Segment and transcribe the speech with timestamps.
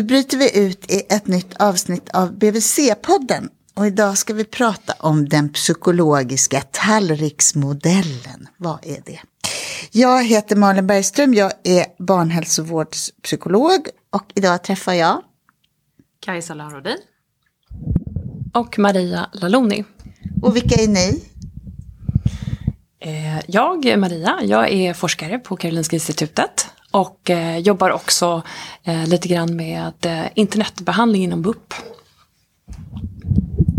[0.00, 3.48] Då bryter vi ut i ett nytt avsnitt av BVC-podden.
[3.74, 8.48] Och idag ska vi prata om den psykologiska tallriksmodellen.
[8.56, 9.20] Vad är det?
[9.90, 15.22] Jag heter Malin Bergström, jag är barnhälsovårdspsykolog och idag träffar jag
[16.20, 16.98] Kajsa Laurodin.
[18.54, 19.84] Och Maria Laloni.
[20.42, 21.24] Och vilka är ni?
[23.00, 28.42] Eh, jag är Maria, jag är forskare på Karolinska institutet och eh, jobbar också
[28.84, 29.92] eh, lite grann med
[30.34, 31.74] internetbehandling inom BUP.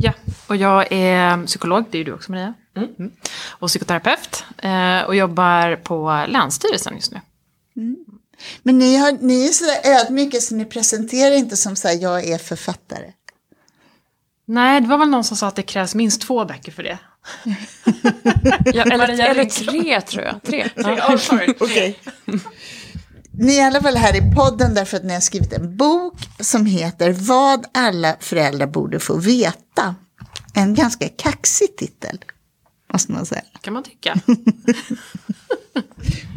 [0.01, 0.13] Ja,
[0.47, 2.53] och jag är psykolog, det är du också Maria.
[2.75, 2.89] Mm.
[2.99, 3.11] Mm.
[3.49, 4.43] Och psykoterapeut
[5.07, 7.21] och jobbar på Länsstyrelsen just nu.
[7.75, 7.97] Mm.
[8.63, 12.27] Men ni, har, ni är så ödmjuka så ni presenterar inte som så här, jag
[12.27, 13.13] är författare.
[14.45, 16.97] Nej, det var väl någon som sa att det krävs minst två böcker för det.
[18.73, 20.43] ja, eller, eller tre tror jag.
[20.43, 20.69] Tre.
[20.75, 21.13] Ja.
[21.59, 21.93] okay.
[23.41, 26.29] Ni är i alla fall här i podden därför att ni har skrivit en bok
[26.39, 29.95] som heter Vad alla föräldrar borde få veta.
[30.53, 32.17] En ganska kaxig titel,
[32.93, 33.41] måste man säga.
[33.61, 34.15] kan man tycka.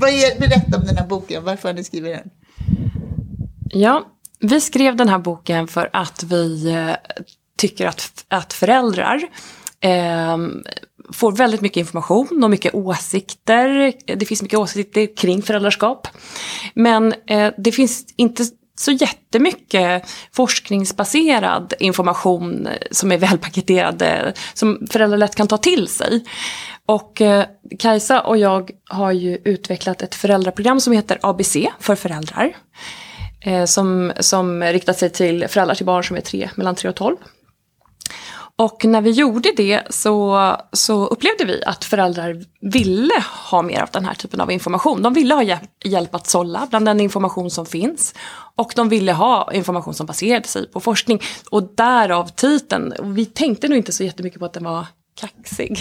[0.01, 2.31] Vad är, berätta om den här boken, varför har ni skrivit den?
[3.69, 4.07] Ja,
[4.39, 6.95] vi skrev den här boken för att vi eh,
[7.57, 9.23] tycker att, att föräldrar
[9.81, 10.39] eh,
[11.13, 13.93] får väldigt mycket information och mycket åsikter.
[14.17, 16.09] Det finns mycket åsikter kring föräldraskap.
[16.75, 18.45] Men eh, det finns inte
[18.77, 24.03] så jättemycket forskningsbaserad information som är välpaketerad,
[24.55, 26.25] som föräldrar lätt kan ta till sig.
[26.87, 27.45] Och eh,
[27.79, 32.57] Kajsa och jag har ju utvecklat ett föräldraprogram som heter ABC för föräldrar.
[33.41, 36.97] Eh, som, som riktar sig till föräldrar till barn som är tre, mellan 3 och
[36.97, 37.17] 12.
[38.57, 43.89] Och när vi gjorde det så, så upplevde vi att föräldrar ville ha mer av
[43.93, 45.03] den här typen av information.
[45.03, 48.15] De ville ha hjälp att sålla bland den information som finns.
[48.57, 51.21] Och de ville ha information som baserade sig på forskning.
[51.51, 52.95] Och därav titeln.
[53.03, 54.87] Vi tänkte nog inte så jättemycket på att den var
[55.21, 55.79] kaxig.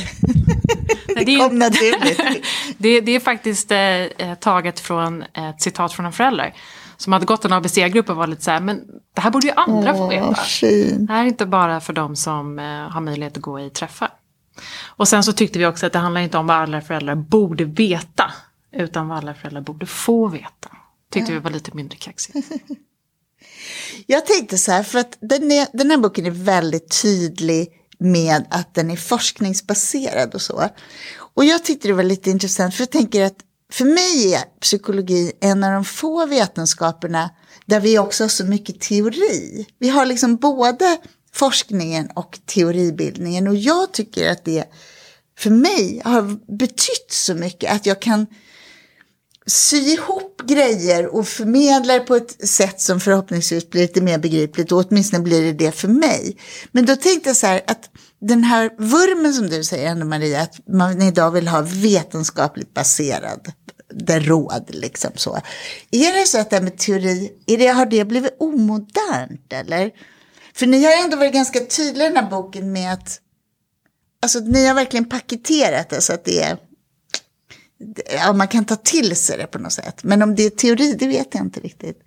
[1.07, 2.41] det kom naturligt.
[2.77, 6.53] det, det är faktiskt eh, taget från ett citat från en förälder
[6.97, 8.81] som hade gått en ABC-grupp och var lite så här, men
[9.15, 10.35] det här borde ju andra få veta.
[10.35, 11.05] Fin.
[11.05, 14.09] Det här är inte bara för de som eh, har möjlighet att gå i träffar.
[14.85, 17.65] Och sen så tyckte vi också att det handlar inte om vad alla föräldrar borde
[17.65, 18.31] veta,
[18.71, 20.69] utan vad alla föräldrar borde få veta.
[21.11, 21.39] Tyckte ja.
[21.39, 22.51] vi var lite mindre kaxigt.
[24.07, 27.67] Jag tänkte så här, för att den, är, den här boken är väldigt tydlig
[27.97, 30.69] med att den är forskningsbaserad och så.
[31.15, 33.37] Och jag tyckte det var lite intressant, för jag tänker att
[33.73, 37.29] för mig är psykologi en av de få vetenskaperna
[37.65, 39.65] där vi också har så mycket teori.
[39.79, 40.97] Vi har liksom både
[41.33, 44.65] forskningen och teoribildningen och jag tycker att det
[45.37, 48.27] för mig har betytt så mycket att jag kan
[49.45, 54.71] sy ihop grejer och förmedla det på ett sätt som förhoppningsvis blir lite mer begripligt
[54.71, 56.37] och åtminstone blir det det för mig.
[56.71, 57.89] Men då tänkte jag så här att
[58.21, 63.51] den här vurmen som du säger ändå Maria, att man idag vill ha vetenskapligt baserad
[63.93, 65.41] det råd liksom så.
[65.91, 69.91] Är det så att det här med teori, är det, har det blivit omodernt eller?
[70.55, 73.19] För ni har ändå varit ganska tydliga i den här boken med att
[74.21, 76.57] Alltså ni har verkligen paketerat det så att det är
[78.15, 80.03] Ja, man kan ta till sig det på något sätt.
[80.03, 81.99] Men om det är teori, det vet jag inte riktigt.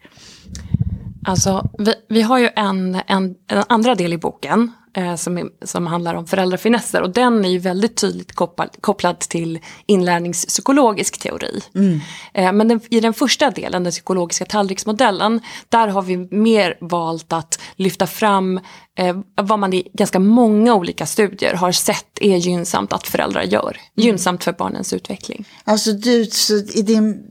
[1.24, 4.72] Alltså, vi, vi har ju en, en, en andra del i boken
[5.16, 9.58] som, är, som handlar om föräldrafinesser och den är ju väldigt tydligt kopplad, kopplad till
[9.86, 11.60] inlärningspsykologisk teori.
[11.74, 12.00] Mm.
[12.34, 17.32] Eh, men den, i den första delen, den psykologiska tallriksmodellen, där har vi mer valt
[17.32, 18.60] att lyfta fram
[18.98, 23.70] eh, vad man i ganska många olika studier har sett är gynnsamt att föräldrar gör.
[23.70, 24.06] Mm.
[24.06, 25.44] Gynnsamt för barnens utveckling.
[25.64, 27.22] Alltså du, så i din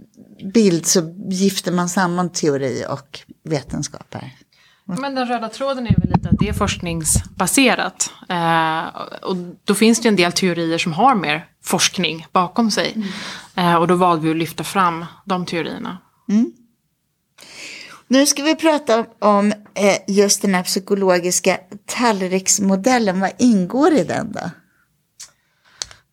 [0.53, 4.31] bild så gifter man samman teori och vetenskap här?
[4.87, 8.13] Men den röda tråden är väl det är forskningsbaserat.
[8.29, 8.85] Eh,
[9.21, 12.93] och då finns det en del teorier som har mer forskning bakom sig.
[12.95, 13.07] Mm.
[13.55, 15.97] Eh, och då valde vi att lyfta fram de teorierna.
[16.29, 16.51] Mm.
[18.07, 23.19] Nu ska vi prata om eh, just den här psykologiska tallriksmodellen.
[23.19, 24.49] Vad ingår i den då?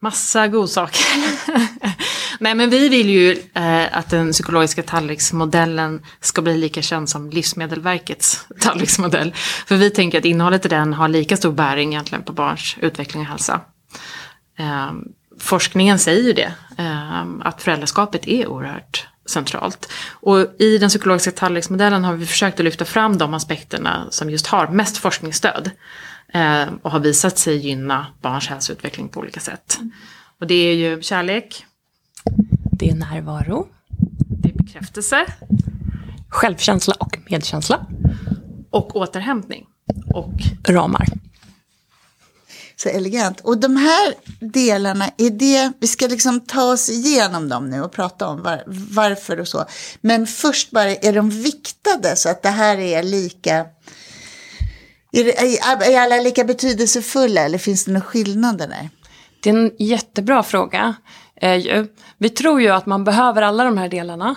[0.00, 1.06] Massa godsaker.
[2.42, 7.30] Nej men vi vill ju eh, att den psykologiska tallriksmodellen ska bli lika känd som
[7.30, 9.34] Livsmedelverkets tallriksmodell.
[9.66, 13.22] För vi tänker att innehållet i den har lika stor bäring egentligen på barns utveckling
[13.22, 13.60] och hälsa.
[14.58, 14.92] Eh,
[15.40, 19.92] forskningen säger ju det, eh, att föräldraskapet är oerhört centralt.
[20.10, 24.46] Och i den psykologiska tallriksmodellen har vi försökt att lyfta fram de aspekterna som just
[24.46, 25.70] har mest forskningsstöd.
[26.34, 29.78] Eh, och har visat sig gynna barns hälsoutveckling på olika sätt.
[30.40, 31.66] Och det är ju kärlek,
[32.72, 33.68] Det är närvaro,
[34.28, 35.26] Det är bekräftelse
[36.32, 37.86] självkänsla och medkänsla,
[38.70, 39.66] och återhämtning.
[40.14, 40.32] Och
[40.68, 41.06] ramar.
[42.76, 43.40] Så elegant.
[43.40, 47.92] Och de här delarna, är det, vi ska liksom ta oss igenom dem nu och
[47.92, 49.64] prata om var, varför och så.
[50.00, 53.66] Men först bara, är de viktade så att det här är lika,
[55.12, 55.58] är, det,
[55.94, 58.90] är alla lika betydelsefulla eller finns det några skillnader där?
[59.40, 60.94] Det är en jättebra fråga.
[61.42, 61.86] Eh, ju.
[62.18, 64.34] Vi tror ju att man behöver alla de här delarna.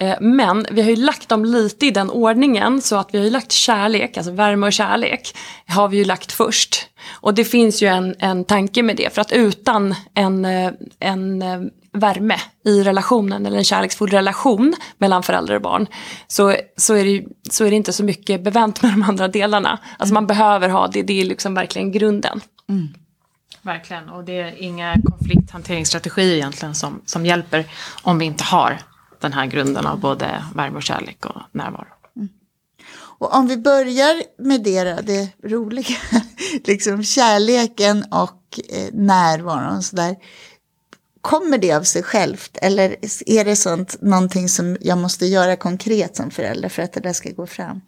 [0.00, 3.24] Eh, men vi har ju lagt dem lite i den ordningen så att vi har
[3.24, 5.36] ju lagt kärlek, alltså värme och kärlek,
[5.66, 6.86] har vi ju lagt först.
[7.10, 10.70] Och det finns ju en, en tanke med det, för att utan en, eh,
[11.00, 11.44] en
[11.92, 15.86] värme i relationen, eller en kärleksfull relation mellan föräldrar och barn,
[16.26, 19.78] så, så, är, det, så är det inte så mycket bevänt med de andra delarna.
[19.98, 22.40] Alltså man behöver ha det, det är liksom verkligen grunden.
[23.64, 27.66] Verkligen, och det är inga konflikthanteringsstrategier egentligen som, som hjälper
[28.02, 28.78] om vi inte har
[29.20, 31.88] den här grunden av både värme och kärlek och närvaro.
[32.16, 32.28] Mm.
[32.94, 35.96] Och om vi börjar med det det roliga,
[36.64, 40.16] liksom kärleken och eh, närvaron så där.
[41.20, 42.96] Kommer det av sig självt eller
[43.26, 47.12] är det sånt, någonting som jag måste göra konkret som förälder för att det där
[47.12, 47.80] ska gå fram?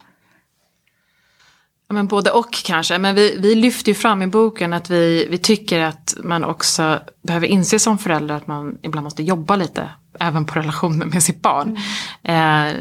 [1.89, 5.27] Ja, men både och kanske, men vi, vi lyfter ju fram i boken att vi,
[5.29, 9.89] vi tycker att man också behöver inse som förälder att man ibland måste jobba lite,
[10.19, 11.77] även på relationen med sitt barn.
[12.23, 12.73] Eh,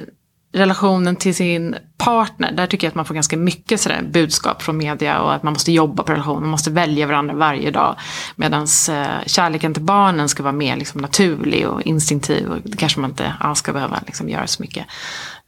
[0.56, 4.76] relationen till sin partner, där tycker jag att man får ganska mycket sådär budskap från
[4.76, 7.97] media och att man måste jobba på relationen, man måste välja varandra varje dag.
[8.37, 13.00] Medan eh, kärleken till barnen ska vara mer liksom, naturlig och instinktiv och det kanske
[13.00, 14.87] man inte alls ska behöva liksom, göra så mycket.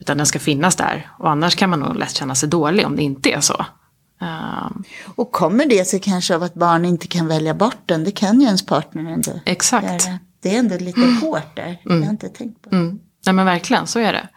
[0.01, 2.97] Utan den ska finnas där och annars kan man nog lätt känna sig dålig om
[2.97, 3.67] det inte är så.
[4.21, 8.05] Um, Och kommer det sig kanske av att barn inte kan välja bort den?
[8.05, 10.07] Det kan ju ens partner ändå exakt.
[10.07, 10.19] göra.
[10.43, 11.79] Det är ändå lite hårt där.
[11.85, 12.77] Jag har inte tänkt på det.
[12.77, 12.99] Mm.
[13.27, 14.29] Nej men verkligen, så är det.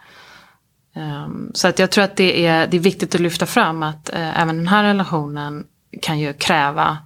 [0.95, 4.09] Ehm, så att jag tror att det är, det är viktigt att lyfta fram att
[4.09, 5.63] eh, även den här relationen
[6.01, 6.97] kan ju kräva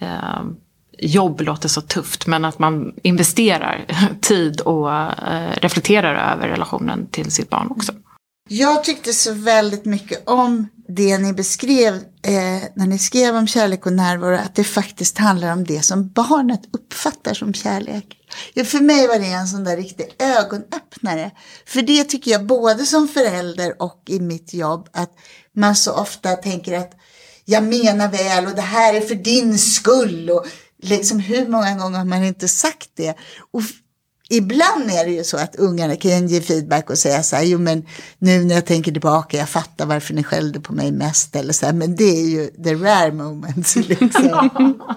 [0.00, 0.56] ehm,
[0.98, 3.86] Jobb låter så tufft men att man investerar
[4.20, 7.92] tid och eh, reflekterar över relationen till sitt barn också.
[8.48, 13.86] Jag tyckte så väldigt mycket om det ni beskrev eh, när ni skrev om kärlek
[13.86, 18.04] och närvaro, att det faktiskt handlar om det som barnet uppfattar som kärlek.
[18.54, 21.30] Ja, för mig var det en sån där riktig ögonöppnare.
[21.66, 25.10] För det tycker jag både som förälder och i mitt jobb, att
[25.56, 26.92] man så ofta tänker att
[27.44, 30.30] jag menar väl och det här är för din skull.
[30.30, 30.46] Och
[30.82, 33.14] liksom hur många gånger har man inte sagt det?
[33.52, 33.62] Och
[34.30, 37.58] ibland är det ju så att ungarna kan ge feedback och säga så här, jo
[37.58, 37.86] men
[38.18, 41.66] nu när jag tänker tillbaka, jag fattar varför ni skällde på mig mest eller så
[41.66, 44.80] här, men det är ju the rare moments liksom.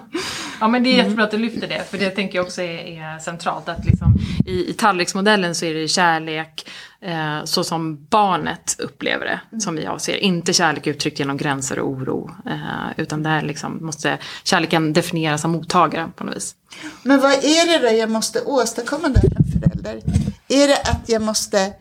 [0.60, 3.14] Ja men det är jättebra att du lyfter det, för det tänker jag också är,
[3.14, 3.68] är centralt.
[3.68, 6.66] Att liksom, i, I tallriksmodellen så är det kärlek
[7.02, 10.16] eh, så som barnet upplever det, som vi avser.
[10.16, 12.30] Inte kärlek uttryckt genom gränser och oro.
[12.46, 16.54] Eh, utan där liksom måste kärleken definieras av mottagaren på något vis.
[17.02, 20.02] Men vad är det då jag måste åstadkomma där som förälder?
[20.48, 21.72] Är det att jag måste,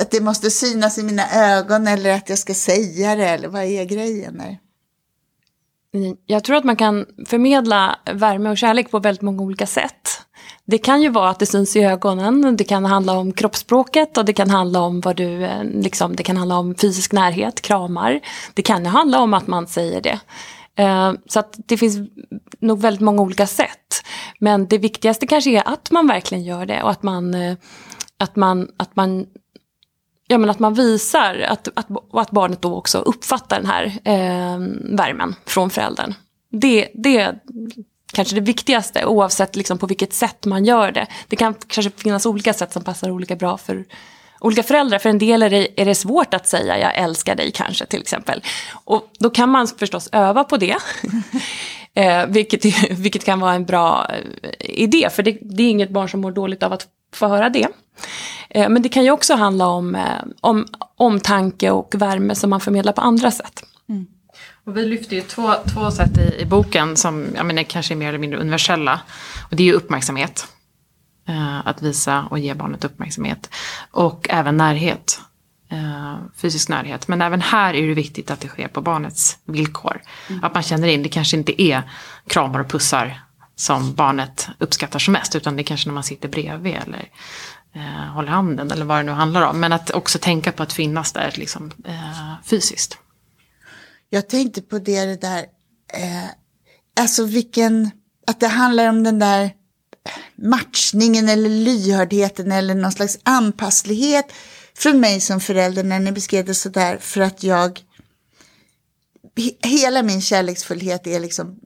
[0.00, 3.62] att det måste synas i mina ögon eller att jag ska säga det eller vad
[3.62, 4.58] är grejen där?
[6.26, 10.20] Jag tror att man kan förmedla värme och kärlek på väldigt många olika sätt.
[10.64, 14.24] Det kan ju vara att det syns i ögonen, det kan handla om kroppsspråket och
[14.24, 18.20] det kan handla om vad du, eh, liksom, det kan handla om fysisk närhet, kramar.
[18.54, 20.20] Det kan ju handla om att man säger det.
[20.76, 21.96] Eh, så att det finns
[22.60, 24.02] nog väldigt många olika sätt.
[24.38, 27.56] Men det viktigaste kanske är att man verkligen gör det och att man, eh,
[28.18, 29.26] att man, att man
[30.26, 34.58] Ja, men att man visar att, att, att barnet då också uppfattar den här eh,
[34.96, 36.14] värmen från föräldern.
[36.50, 37.34] Det, det
[38.14, 41.06] kanske det viktigaste oavsett liksom på vilket sätt man gör det.
[41.28, 43.84] Det kan kanske finnas olika sätt som passar olika bra för
[44.40, 44.98] olika föräldrar.
[44.98, 48.00] För en del är det, är det svårt att säga jag älskar dig kanske till
[48.00, 48.42] exempel.
[48.84, 50.76] Och då kan man förstås öva på det.
[51.94, 55.08] eh, vilket, vilket kan vara en bra eh, idé.
[55.10, 57.68] För det, det är inget barn som mår dåligt av att få höra det.
[58.50, 60.02] Eh, Men det kan ju också handla om, eh,
[60.40, 60.66] om
[60.96, 63.62] omtanke och värme som man förmedlar på andra sätt.
[63.88, 64.06] Mm.
[64.66, 67.96] Och vi lyfter ju två, två sätt i, i boken som jag menar, kanske är
[67.96, 69.00] mer eller mindre universella.
[69.50, 70.46] Och det är ju uppmärksamhet.
[71.28, 73.50] Eh, att visa och ge barnet uppmärksamhet.
[73.90, 75.20] Och även närhet.
[75.70, 77.08] Eh, fysisk närhet.
[77.08, 80.02] Men även här är det viktigt att det sker på barnets villkor.
[80.42, 81.82] Att man känner in, det kanske inte är
[82.26, 83.20] kramar och pussar
[83.56, 85.36] som barnet uppskattar som mest.
[85.36, 87.08] Utan det är kanske när man sitter bredvid eller
[87.74, 89.60] eh, håller handen eller vad det nu handlar om.
[89.60, 92.98] Men att också tänka på att finnas där liksom, eh, fysiskt.
[94.14, 95.46] Jag tänkte på det, det där,
[95.94, 96.28] eh,
[97.00, 97.90] alltså vilken,
[98.26, 99.50] att det handlar om den där,
[100.36, 104.32] matchningen eller lyhördheten eller någon slags anpasslighet
[104.76, 107.80] från mig som förälder när ni beskrev det sådär för att jag
[109.62, 111.58] hela min kärleksfullhet är liksom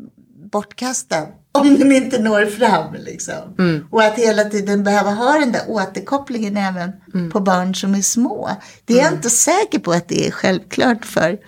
[0.52, 2.94] bortkastad om den inte når fram.
[2.94, 3.54] Liksom.
[3.58, 3.86] Mm.
[3.90, 7.30] Och att hela tiden behöva ha den där återkopplingen även mm.
[7.30, 8.50] på barn som är små.
[8.84, 9.04] Det är mm.
[9.04, 11.38] jag inte säker på att det är självklart för,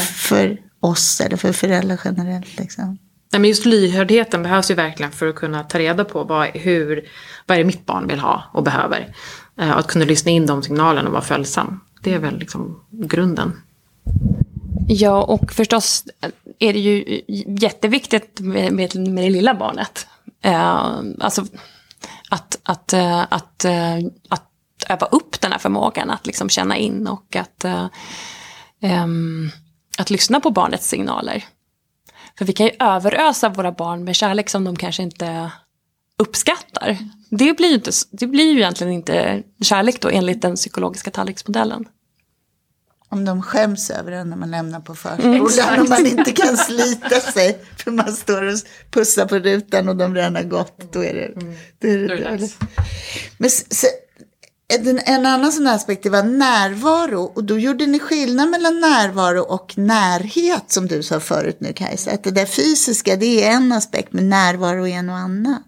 [0.00, 2.58] för oss eller för föräldrar generellt.
[2.58, 2.98] Liksom.
[3.32, 7.08] Nej, men just lyhördheten behövs ju verkligen för att kunna ta reda på vad, hur,
[7.46, 9.14] vad är det mitt barn vill ha och behöver.
[9.58, 11.80] Eh, att kunna lyssna in de signalerna och vara följsam.
[12.02, 13.52] Det är väl liksom grunden.
[14.88, 16.04] Ja, och förstås
[16.58, 20.06] är det ju jätteviktigt med, med, med det lilla barnet.
[20.42, 21.46] Eh, alltså
[22.30, 23.96] att, att, eh, att, eh,
[24.28, 24.48] att
[24.88, 27.86] öva upp den här förmågan att liksom känna in och att, eh,
[29.04, 29.50] um,
[29.98, 31.44] att lyssna på barnets signaler.
[32.38, 35.50] För vi kan ju överösa våra barn med kärlek som de kanske inte
[36.18, 36.98] uppskattar.
[37.30, 41.84] Det blir ju, inte, det blir ju egentligen inte kärlek då enligt den psykologiska tallriksmodellen.
[43.08, 46.56] Om de skäms över den när man lämnar på förskolan mm, och man inte kan
[46.56, 48.58] slita sig för man står och
[48.90, 50.92] pussar på rutan och de redan har gått.
[50.92, 51.54] Då är det, mm.
[51.78, 52.50] då är det, det
[53.38, 53.86] Men så,
[54.74, 59.42] en, en annan sån aspekt det var närvaro och då gjorde ni skillnad mellan närvaro
[59.42, 62.10] och närhet som du sa förut nu Kajsa.
[62.10, 65.62] Att det där fysiska det är en aspekt men närvaro är något annat.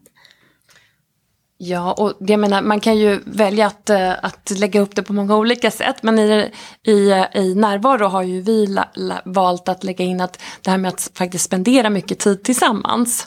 [1.58, 5.12] Ja, och jag menar, man kan ju välja att, eh, att lägga upp det på
[5.12, 6.02] många olika sätt.
[6.02, 6.50] Men i,
[6.82, 10.70] i, eh, i närvaro har ju vi la, la, valt att lägga in att det
[10.70, 13.26] här med att faktiskt spendera mycket tid tillsammans.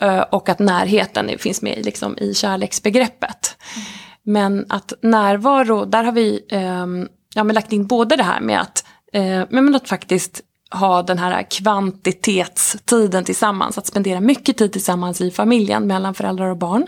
[0.00, 3.56] Eh, och att närheten finns med liksom, i kärleksbegreppet.
[3.76, 3.86] Mm.
[4.24, 6.86] Men att närvaro, där har vi eh,
[7.34, 11.18] ja, men lagt in både det här med att, eh, men att faktiskt ha den
[11.18, 16.86] här kvantitetstiden tillsammans, att spendera mycket tid tillsammans i familjen mellan föräldrar och barn.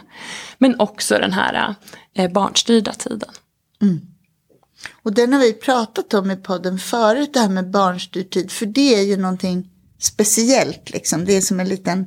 [0.58, 1.74] Men också den här
[2.14, 3.30] eh, barnstyrda tiden.
[3.82, 4.00] Mm.
[5.02, 8.66] Och den har vi pratat om i podden förut, det här med barnstyrd tid, för
[8.66, 11.24] det är ju någonting speciellt, liksom.
[11.24, 12.06] det är som en liten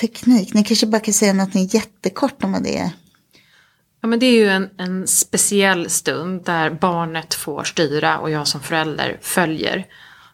[0.00, 0.54] teknik.
[0.54, 2.90] Ni kanske bara kan säga någonting jättekort om vad det är.
[4.04, 8.48] Ja, men det är ju en, en speciell stund där barnet får styra och jag
[8.48, 9.86] som förälder följer.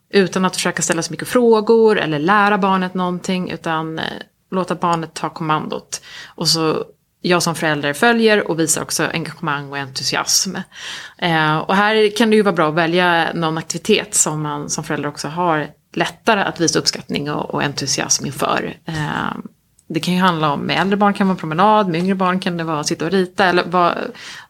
[0.09, 4.05] Utan att försöka ställa så mycket frågor eller lära barnet någonting utan eh,
[4.51, 6.03] låta barnet ta kommandot.
[6.27, 6.85] Och så
[7.21, 10.57] jag som förälder följer och visar också engagemang och entusiasm.
[11.19, 14.85] Eh, och här kan det ju vara bra att välja någon aktivitet som man som
[14.85, 18.77] förälder också har lättare att visa uppskattning och, och entusiasm inför.
[18.85, 19.39] Eh,
[19.93, 22.41] det kan ju handla om, med äldre barn kan det vara promenad, med yngre barn
[22.41, 23.99] kan det vara att sitta och rita eller vad,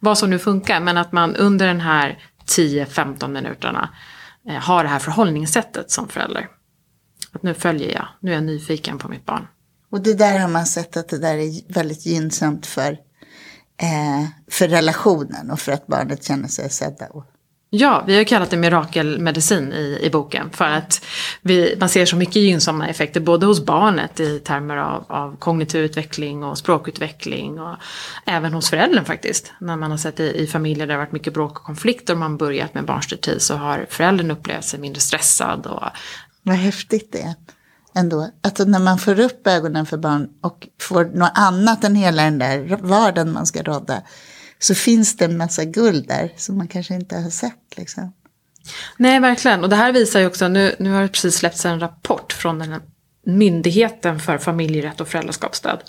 [0.00, 0.80] vad som nu funkar.
[0.80, 3.90] Men att man under den här 10-15 minuterna
[4.48, 6.48] eh, har det här förhållningssättet som förälder.
[7.32, 9.46] Att nu följer jag, nu är jag nyfiken på mitt barn.
[9.90, 12.92] Och det där har man sett att det där är väldigt gynnsamt för,
[13.82, 17.24] eh, för relationen och för att barnet känner sig sedda och
[17.72, 21.04] Ja, vi har kallat det mirakelmedicin i, i boken för att
[21.42, 25.84] vi, man ser så mycket gynnsamma effekter både hos barnet i termer av, av kognitiv
[25.84, 27.76] utveckling och språkutveckling och
[28.26, 29.52] även hos föräldern faktiskt.
[29.60, 32.12] När man har sett i, i familjer där det har varit mycket bråk och konflikter
[32.12, 35.66] och man börjat med barnstyrd så har föräldern upplevt sig mindre stressad.
[35.66, 35.82] Och...
[36.42, 37.34] Vad häftigt det är
[37.94, 38.30] ändå.
[38.42, 42.38] Alltså när man får upp ögonen för barn och får något annat än hela den
[42.38, 44.02] där vardagen man ska rådda
[44.60, 47.76] så finns det en massa guld där som man kanske inte har sett.
[47.76, 48.12] Liksom.
[48.96, 49.62] Nej, verkligen.
[49.62, 52.58] Och det här visar ju också, nu, nu har det precis släppts en rapport från
[52.58, 52.80] den här
[53.22, 55.82] Myndigheten för familjerätt och föräldraskapsstöd.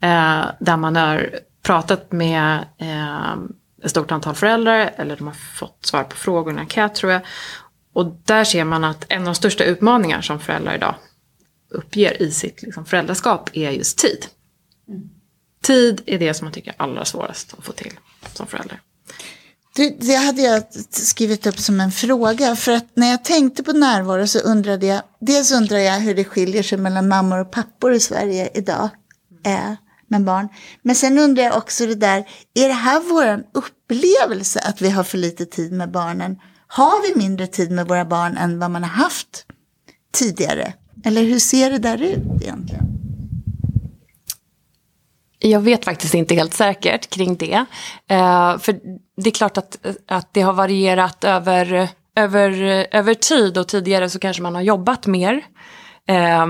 [0.00, 3.32] Eh, där man har pratat med eh,
[3.84, 7.12] ett stort antal föräldrar, eller de har fått svar på frågor i en enkät tror
[7.12, 7.22] jag.
[7.92, 10.94] Och där ser man att en av de största utmaningar som föräldrar idag
[11.70, 14.26] uppger i sitt liksom, föräldraskap är just tid.
[15.62, 17.92] Tid är det som man tycker är allra svårast att få till
[18.34, 18.80] som förälder.
[19.76, 22.56] Det, det hade jag skrivit upp som en fråga.
[22.56, 25.02] För att när jag tänkte på närvaro så undrade jag.
[25.20, 28.88] Dels undrar jag hur det skiljer sig mellan mammor och pappor i Sverige idag.
[29.46, 29.72] Eh,
[30.08, 30.48] med barn.
[30.82, 32.24] Men sen undrar jag också det där.
[32.54, 36.36] Är det här vår upplevelse att vi har för lite tid med barnen?
[36.66, 39.44] Har vi mindre tid med våra barn än vad man har haft
[40.12, 40.72] tidigare?
[41.04, 42.99] Eller hur ser det där ut egentligen?
[45.42, 47.64] Jag vet faktiskt inte helt säkert kring det.
[48.08, 48.80] Eh, för
[49.16, 54.18] det är klart att, att det har varierat över, över, över tid och tidigare så
[54.18, 55.44] kanske man har jobbat mer.
[56.08, 56.46] Eh,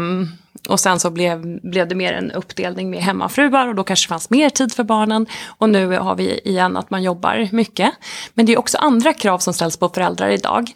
[0.70, 4.08] och sen så blev, blev det mer en uppdelning med hemmafruar och då kanske det
[4.08, 5.26] fanns mer tid för barnen.
[5.46, 7.90] Och nu har vi igen att man jobbar mycket.
[8.34, 10.70] Men det är också andra krav som ställs på föräldrar idag.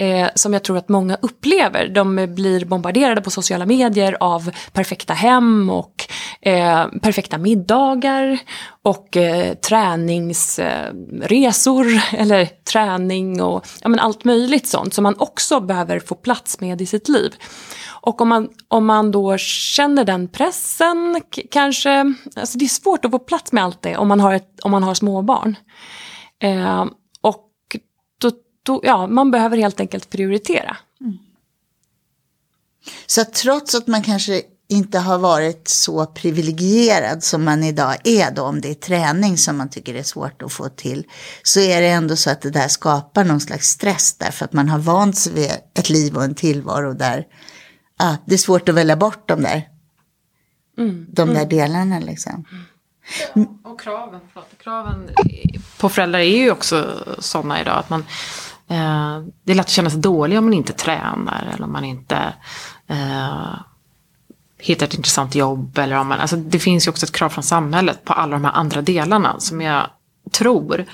[0.00, 1.88] Eh, som jag tror att många upplever.
[1.88, 6.06] De blir bombarderade på sociala medier av perfekta hem och
[6.40, 8.38] eh, perfekta middagar
[8.82, 15.60] och eh, träningsresor eh, eller träning och ja, men allt möjligt sånt som man också
[15.60, 17.34] behöver få plats med i sitt liv.
[18.08, 23.10] Och om man, om man då känner den pressen, kanske, alltså det är svårt att
[23.10, 25.56] få plats med allt det om man har, ett, om man har småbarn.
[26.42, 26.86] Eh,
[27.20, 27.76] och
[28.20, 28.30] då,
[28.62, 30.76] då, ja, man behöver helt enkelt prioritera.
[31.00, 31.18] Mm.
[33.06, 38.42] Så trots att man kanske inte har varit så privilegierad som man idag är då,
[38.42, 41.06] om det är träning som man tycker är svårt att få till,
[41.42, 44.68] så är det ändå så att det där skapar någon slags stress därför att man
[44.68, 47.26] har vant sig vid ett liv och en tillvaro där
[47.98, 49.68] ah, det är svårt att välja bort de där,
[50.78, 51.06] mm.
[51.08, 51.48] de där mm.
[51.48, 52.44] delarna liksom.
[53.34, 54.20] Ja, och kraven,
[54.62, 55.10] kraven
[55.78, 58.00] på föräldrar är ju också sådana idag att man
[58.68, 61.84] eh, det är lätt att känna sig dålig om man inte tränar eller om man
[61.84, 62.34] inte
[62.86, 63.54] eh,
[64.58, 65.78] hittar ett intressant jobb.
[65.78, 68.44] Eller om man, alltså det finns ju också ett krav från samhället på alla de
[68.44, 69.86] här andra delarna som jag
[70.30, 70.84] tror,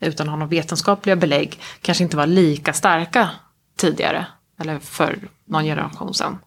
[0.00, 3.30] utan att ha några vetenskapliga belägg, kanske inte var lika starka
[3.76, 4.26] tidigare.
[4.60, 6.38] Eller för någon generation sedan.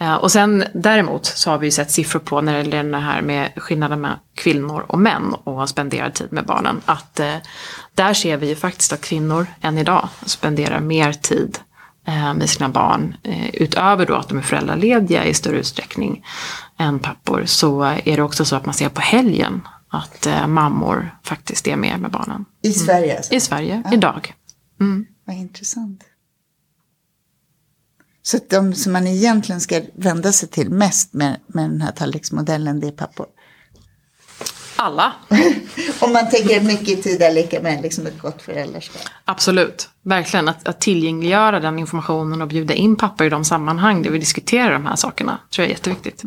[0.00, 2.98] Eh, och sen däremot så har vi ju sett siffror på när det gäller det
[2.98, 6.80] här med skillnaden mellan kvinnor och män och spenderad tid med barnen.
[6.84, 7.34] Att eh,
[7.94, 11.58] där ser vi ju faktiskt att kvinnor än idag spenderar mer tid
[12.06, 13.16] eh, med sina barn.
[13.22, 16.24] Eh, utöver då att de är föräldralediga i större utsträckning
[16.78, 21.18] än pappor så är det också så att man ser på helgen att eh, mammor
[21.22, 22.44] faktiskt är mer med barnen.
[22.62, 23.16] I Sverige?
[23.16, 23.34] Alltså.
[23.34, 23.92] I Sverige, ja.
[23.92, 24.34] idag.
[24.80, 25.06] Mm.
[25.24, 26.04] Vad intressant.
[28.22, 31.92] Så att de som man egentligen ska vända sig till mest med, med den här
[31.92, 33.26] tallriksmodellen, det är pappor?
[34.76, 35.12] Alla.
[36.00, 39.02] Om man tänker mycket tid är lika med liksom ett gott föräldraskap.
[39.24, 40.48] Absolut, verkligen.
[40.48, 44.72] Att, att tillgängliggöra den informationen och bjuda in pappor i de sammanhang där vi diskuterar
[44.72, 46.22] de här sakerna tror jag är jätteviktigt.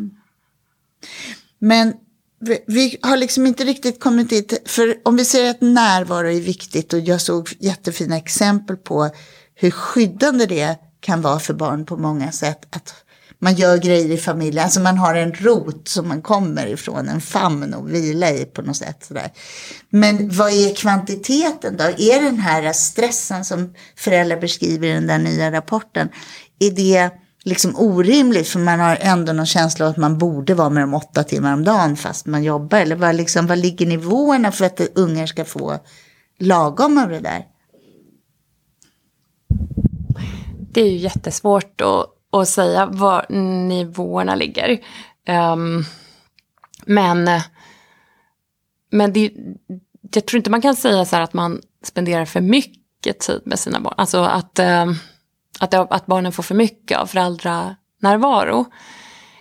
[1.58, 1.94] Men
[2.40, 6.40] vi, vi har liksom inte riktigt kommit dit, för om vi säger att närvaro är
[6.40, 9.10] viktigt och jag såg jättefina exempel på
[9.54, 12.66] hur skyddande det är kan vara för barn på många sätt.
[12.70, 12.94] Att
[13.38, 17.20] man gör grejer i familjen, alltså man har en rot som man kommer ifrån, en
[17.20, 19.04] famn att vila i på något sätt.
[19.08, 19.30] Sådär.
[19.90, 21.84] Men vad är kvantiteten då?
[21.84, 26.08] Är den här stressen som föräldrar beskriver i den där nya rapporten,
[26.58, 27.10] är det
[27.44, 30.94] liksom orimligt för man har ändå någon känsla av att man borde vara med dem
[30.94, 32.78] åtta timmar om dagen fast man jobbar?
[32.78, 35.78] Eller vad, liksom, vad ligger nivåerna för att ungar ska få
[36.38, 37.44] lagom av det där?
[40.74, 43.26] Det är ju jättesvårt att, att säga var
[43.68, 44.78] nivåerna ligger.
[45.28, 45.84] Um,
[46.86, 47.30] men
[48.90, 49.32] men det,
[50.14, 53.58] jag tror inte man kan säga så här att man spenderar för mycket tid med
[53.58, 53.94] sina barn.
[53.96, 54.96] Alltså att, um,
[55.60, 58.66] att, att barnen får för mycket av föräldranärvaro.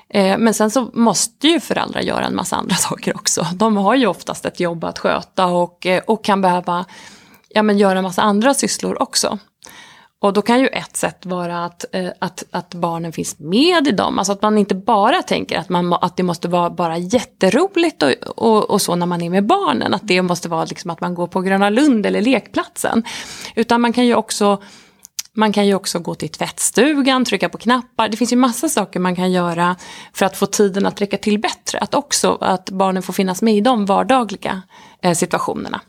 [0.09, 3.47] Ehm, men sen så måste ju föräldrar göra en massa andra saker också.
[3.53, 6.85] De har ju oftast ett jobb att sköta och, eh, och kan behöva
[7.49, 9.39] ja, men göra en massa andra sysslor också.
[10.23, 13.91] Och då kan ju ett sätt vara att, eh, att, att barnen finns med i
[13.91, 14.19] dem.
[14.19, 18.11] Alltså att man inte bara tänker att, man, att det måste vara bara jätteroligt och,
[18.35, 19.93] och, och så när man är med barnen.
[19.93, 23.03] Att det måste vara liksom att man går på Gröna Lund eller lekplatsen.
[23.55, 24.61] Utan man kan ju också
[25.33, 28.09] man kan ju också gå till tvättstugan, trycka på knappar.
[28.09, 29.75] Det finns ju massa saker man kan göra
[30.13, 31.79] för att få tiden att räcka till bättre.
[31.79, 34.61] Att också att barnen får finnas med i de vardagliga
[35.01, 35.81] eh, situationerna.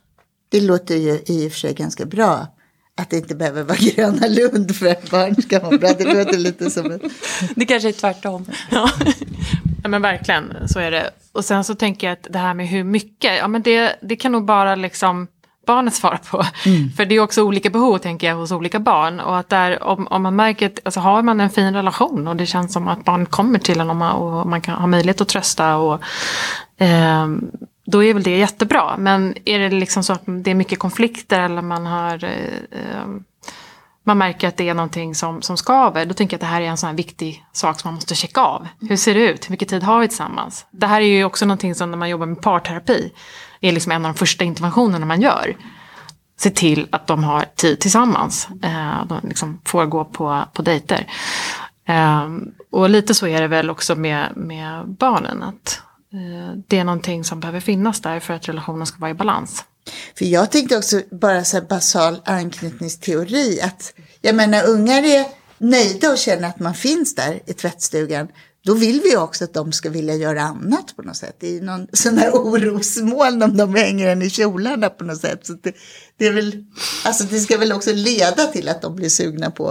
[0.49, 2.47] Det låter ju i och för sig ganska bra
[2.97, 5.93] att det inte behöver vara Gröna Lund för att barn ska må bra.
[5.99, 7.01] Det låter lite som en...
[7.55, 8.47] Det kanske är tvärtom.
[8.71, 8.91] Ja.
[9.83, 11.11] ja men verkligen, så är det.
[11.33, 14.17] Och sen så tänker jag att det här med hur mycket, ja men det, det
[14.17, 15.27] kan nog bara liksom
[15.67, 16.45] barnet svara på.
[16.67, 16.91] Mm.
[16.91, 19.21] För det är också olika behov tänker jag hos olika barn.
[19.21, 22.37] Och att där, om, om man märker att alltså, har man en fin relation och
[22.37, 25.21] det känns som att barnet kommer till en och man, och man kan ha möjlighet
[25.21, 26.01] att trösta och
[26.83, 27.27] eh,
[27.85, 28.97] då är väl det jättebra.
[28.99, 32.31] Men är det liksom så att det är mycket konflikter eller man har eh,
[32.71, 33.07] eh,
[34.07, 36.61] man märker att det är någonting som, som skaver, då tänker jag att det här
[36.61, 38.69] är en sån här viktig sak som man måste checka av.
[38.81, 39.47] Hur ser det ut?
[39.47, 40.67] Hur mycket tid har vi tillsammans?
[40.71, 43.13] Det här är ju också någonting som när man jobbar med parterapi,
[43.61, 45.57] är liksom en av de första interventionerna man gör.
[46.37, 48.49] Se till att de har tid tillsammans.
[48.63, 51.07] Eh, de liksom får gå på, på dejter.
[51.89, 52.29] Eh,
[52.71, 55.43] och lite så är det väl också med, med barnen.
[55.43, 55.83] att
[56.69, 59.65] det är någonting som behöver finnas där för att relationen ska vara i balans.
[60.19, 65.27] För jag tänkte också bara så här basal anknytningsteori att jag menar ungar är
[65.59, 68.29] nöjda och känner att man finns där i tvättstugan.
[68.65, 71.37] då vill vi också att de ska vilja göra annat på något sätt.
[71.41, 75.21] Det är ju någon sån här orosmoln om de hänger en i kjolarna på något
[75.21, 75.47] sätt.
[75.47, 75.75] Så det,
[76.17, 76.65] det, är väl,
[77.05, 79.69] alltså det ska väl också leda till att de blir sugna på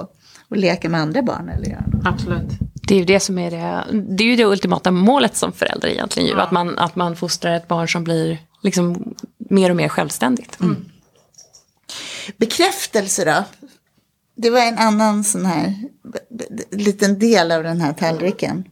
[0.49, 2.05] att leka med andra barn eller göra något.
[2.05, 2.72] Absolut.
[2.87, 5.87] Det är ju det som är det, det, är ju det ultimata målet som förälder
[5.87, 6.29] egentligen.
[6.29, 10.59] Ju, att, man, att man fostrar ett barn som blir liksom mer och mer självständigt.
[10.61, 10.85] Mm.
[12.37, 13.43] Bekräftelse då?
[14.35, 15.75] Det var en annan sån här
[16.71, 18.63] liten del av den här tallriken.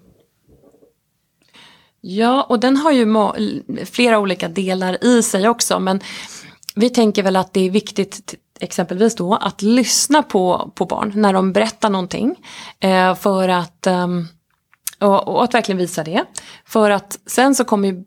[2.02, 3.08] Ja, och den har ju
[3.86, 5.80] flera olika delar i sig också.
[5.80, 6.00] Men
[6.76, 11.34] vi tänker väl att det är viktigt exempelvis då att lyssna på, på barn när
[11.34, 12.36] de berättar någonting.
[12.80, 14.08] Eh, för att, eh,
[15.00, 16.24] och, och, att verkligen visa det.
[16.66, 18.04] För att sen så kommer ju,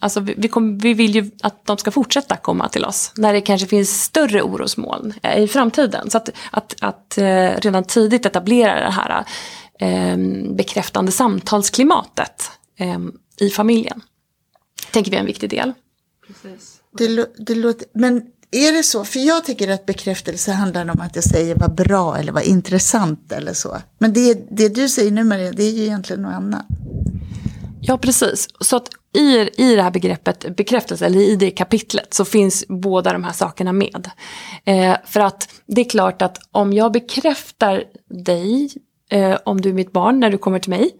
[0.00, 3.12] alltså vi, vi, kom, vi vill ju att de ska fortsätta komma till oss.
[3.16, 6.10] När det kanske finns större orosmoln eh, i framtiden.
[6.10, 9.24] Så att, att, att eh, redan tidigt etablera det här
[9.78, 10.16] eh,
[10.54, 12.98] bekräftande samtalsklimatet eh,
[13.40, 14.00] i familjen.
[14.90, 15.72] tänker vi är en viktig del.
[16.26, 16.76] Precis.
[16.92, 19.04] Det, det låter, men är det så?
[19.04, 23.32] För jag tycker att bekräftelse handlar om att jag säger vad bra eller vad intressant
[23.32, 23.76] eller så.
[23.98, 26.66] Men det, det du säger nu Maria, det är ju egentligen något annat.
[27.80, 28.48] Ja, precis.
[28.60, 33.12] Så att i, i det här begreppet bekräftelse, eller i det kapitlet, så finns båda
[33.12, 34.10] de här sakerna med.
[34.64, 37.84] Eh, för att det är klart att om jag bekräftar
[38.24, 38.70] dig,
[39.10, 40.90] eh, om du är mitt barn, när du kommer till mig,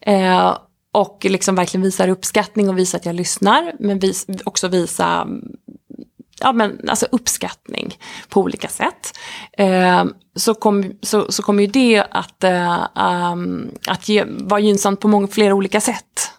[0.00, 0.58] eh,
[0.92, 5.28] och liksom verkligen visar uppskattning och visar att jag lyssnar, men vis, också visa
[6.40, 7.98] ja, men, alltså uppskattning
[8.28, 9.18] på olika sätt.
[9.52, 10.04] Eh,
[10.36, 12.86] så, kom, så, så kommer ju det att, eh,
[13.32, 16.30] um, att ge, vara gynnsamt på många fler olika sätt.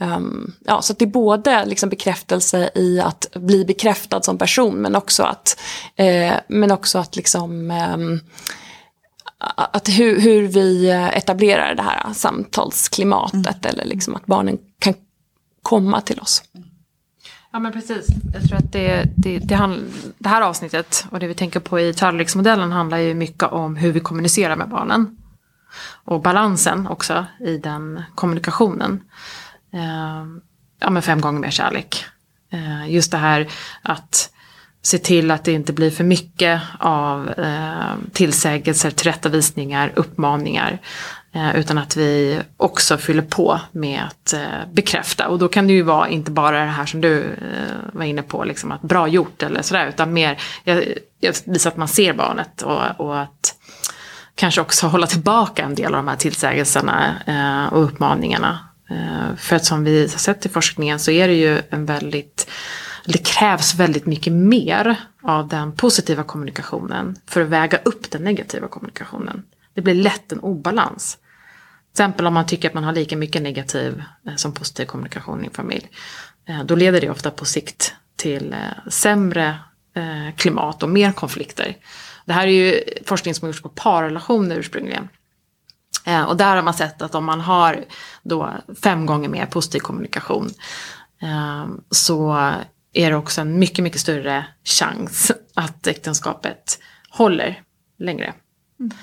[0.00, 4.96] Um, ja, så det är både liksom bekräftelse i att bli bekräftad som person men
[4.96, 5.60] också att,
[5.96, 8.20] eh, men också att liksom um,
[9.56, 13.74] att hur, hur, vi etablerar det här samtalsklimatet mm.
[13.74, 14.94] eller liksom att barnen kan
[15.62, 16.42] komma till oss.
[17.56, 18.06] Ja men precis.
[18.34, 19.80] Jag tror att det, det, det,
[20.18, 23.92] det här avsnittet och det vi tänker på i tallriksmodellen handlar ju mycket om hur
[23.92, 25.16] vi kommunicerar med barnen.
[26.04, 29.00] Och balansen också i den kommunikationen.
[29.72, 30.26] Eh,
[30.80, 32.04] ja men fem gånger mer kärlek.
[32.52, 33.48] Eh, just det här
[33.82, 34.30] att
[34.82, 40.80] se till att det inte blir för mycket av eh, tillsägelser, tillrättavisningar, uppmaningar.
[41.36, 45.28] Eh, utan att vi också fyller på med att eh, bekräfta.
[45.28, 48.22] Och då kan det ju vara inte bara det här som du eh, var inne
[48.22, 49.88] på, liksom att bra gjort eller sådär.
[49.88, 50.38] Utan mer
[51.44, 53.54] visa att man ser barnet och, och, att
[54.34, 58.58] kanske också hålla tillbaka en del av de här tillsägelserna och uppmaningarna.
[59.36, 62.50] För att som vi har sett i forskningen så är det ju en väldigt
[63.04, 68.68] det krävs väldigt mycket mer av den positiva kommunikationen för att väga upp den negativa
[68.68, 69.42] kommunikationen.
[69.74, 71.18] Det blir lätt en obalans.
[71.96, 75.44] Till exempel om man tycker att man har lika mycket negativ eh, som positiv kommunikation
[75.44, 75.88] i en familj.
[76.48, 79.58] Eh, då leder det ofta på sikt till eh, sämre
[80.36, 81.76] klimat och mer konflikter.
[82.24, 85.08] Det här är ju forskning som har gjorts på parrelationer ursprungligen.
[86.28, 87.84] Och där har man sett att om man har
[88.22, 90.50] då fem gånger mer positiv kommunikation
[91.90, 92.32] så
[92.92, 96.78] är det också en mycket, mycket större chans att äktenskapet
[97.10, 97.62] håller
[97.98, 98.34] längre.
[98.80, 98.96] Mm.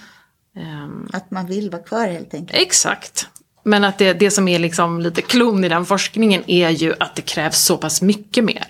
[0.56, 2.62] Um, att man vill vara kvar helt enkelt.
[2.62, 3.28] Exakt.
[3.63, 7.16] Men att det, det som är liksom lite klon i den forskningen är ju att
[7.16, 8.66] det krävs så pass mycket mer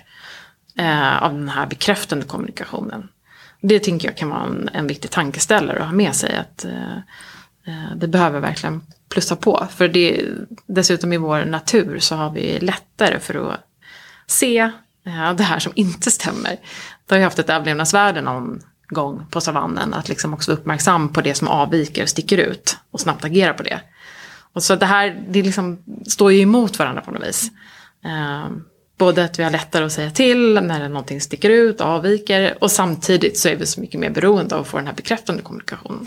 [0.78, 3.08] eh, av den här bekräftande kommunikationen.
[3.60, 6.36] Det tänker jag kan vara en, en viktig tankeställare att ha med sig.
[6.36, 6.96] Att eh,
[7.66, 9.66] eh, det behöver verkligen plussa på.
[9.76, 10.24] För det,
[10.66, 13.60] dessutom i vår natur så har vi lättare för att
[14.26, 14.58] se
[15.06, 16.56] eh, det här som inte stämmer.
[17.06, 19.94] Då har jag haft ett överlevnadsvärde någon gång på savannen.
[19.94, 22.76] Att liksom också vara uppmärksam på det som avviker och sticker ut.
[22.90, 23.80] Och snabbt agera på det.
[24.52, 27.50] Och så det här det liksom står ju emot varandra på något vis.
[28.04, 28.50] Eh,
[28.98, 32.58] både att vi har lättare att säga till när någonting sticker ut och avviker.
[32.60, 35.42] Och samtidigt så är vi så mycket mer beroende av att få den här bekräftande
[35.42, 36.06] kommunikationen.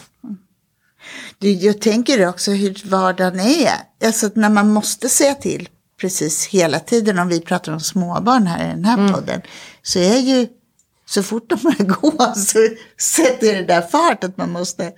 [1.39, 3.71] Du, jag tänker också hur vardagen är.
[4.05, 5.69] Alltså när man måste säga till
[6.01, 7.19] precis hela tiden.
[7.19, 9.13] Om vi pratar om småbarn här i den här mm.
[9.13, 9.41] podden.
[9.81, 10.47] Så är ju
[11.09, 12.59] så fort de börjar gå så
[12.97, 14.91] sätter det där fart att man måste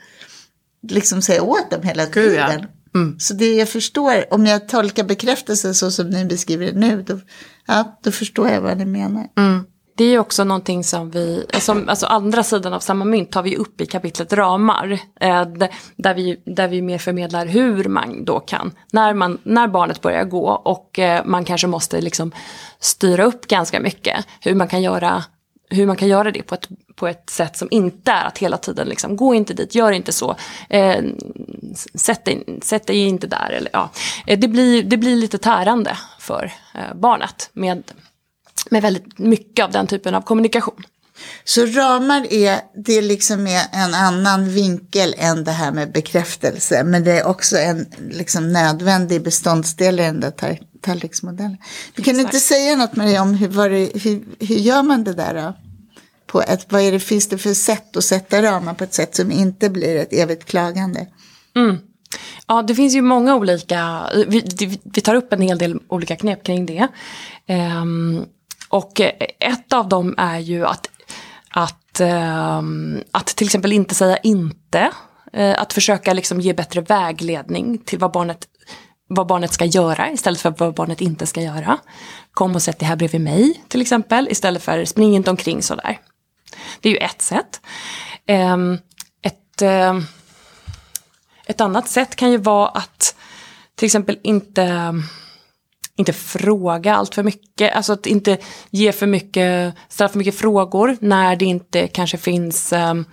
[0.88, 2.68] liksom säga åt dem hela tiden.
[2.94, 3.00] ja.
[3.00, 3.20] mm.
[3.20, 7.20] Så det jag förstår, om jag tolkar bekräftelse så som ni beskriver det nu, då,
[7.68, 9.28] ja, då förstår jag vad ni menar.
[9.38, 9.64] Mm.
[9.98, 13.56] Det är också någonting som vi, som, alltså andra sidan av samma mynt tar vi
[13.56, 14.92] upp i kapitlet ramar.
[15.20, 15.46] Eh,
[15.96, 20.24] där, vi, där vi mer förmedlar hur man då kan, när, man, när barnet börjar
[20.24, 22.32] gå och eh, man kanske måste liksom
[22.80, 24.26] styra upp ganska mycket.
[24.42, 25.24] Hur man kan göra
[25.70, 28.58] hur man kan göra det på ett, på ett sätt som inte är att hela
[28.58, 30.36] tiden liksom, gå inte dit, gör inte så,
[30.70, 31.04] eh,
[31.96, 33.50] sätt, dig, sätt dig inte där.
[33.50, 33.90] Eller, ja.
[34.28, 37.84] Eh, det, blir, det blir lite tärande för eh, barnet med,
[38.70, 40.84] med väldigt mycket av den typen av kommunikation.
[41.44, 46.84] Så ramar är, det liksom är en annan vinkel än det här med bekräftelse.
[46.84, 51.58] Men det är också en liksom nödvändig beståndsdel i den där tallriksmodellen.
[51.96, 52.34] Du kan Exakt.
[52.34, 55.58] inte säga något Maria om hur, det, hur, hur gör man det där då?
[56.28, 59.16] På ett, vad är det, finns det för sätt att sätta ramar på ett sätt
[59.16, 61.08] som inte blir ett evigt klagande?
[61.56, 61.78] Mm.
[62.48, 66.44] Ja, det finns ju många olika, vi, vi tar upp en hel del olika knep
[66.44, 66.88] kring det.
[67.48, 68.26] Um,
[68.70, 69.02] och
[69.40, 70.88] ett av dem är ju att
[71.50, 72.62] att, eh,
[73.12, 74.92] att till exempel inte säga inte.
[75.34, 78.48] Eh, att försöka liksom ge bättre vägledning till vad barnet,
[79.08, 81.78] vad barnet ska göra istället för vad barnet inte ska göra.
[82.32, 86.00] Kom och sätt dig här bredvid mig till exempel istället för spring inte omkring sådär.
[86.82, 87.62] Det är ju ett sätt.
[88.26, 88.58] Eh,
[89.22, 90.06] ett, ehm,
[91.46, 93.16] ett annat sätt kan ju vara att
[93.76, 94.94] till exempel inte
[96.00, 98.38] inte fråga allt för mycket, alltså att inte
[98.70, 103.06] ge för mycket, ställa för mycket frågor när det inte kanske finns um,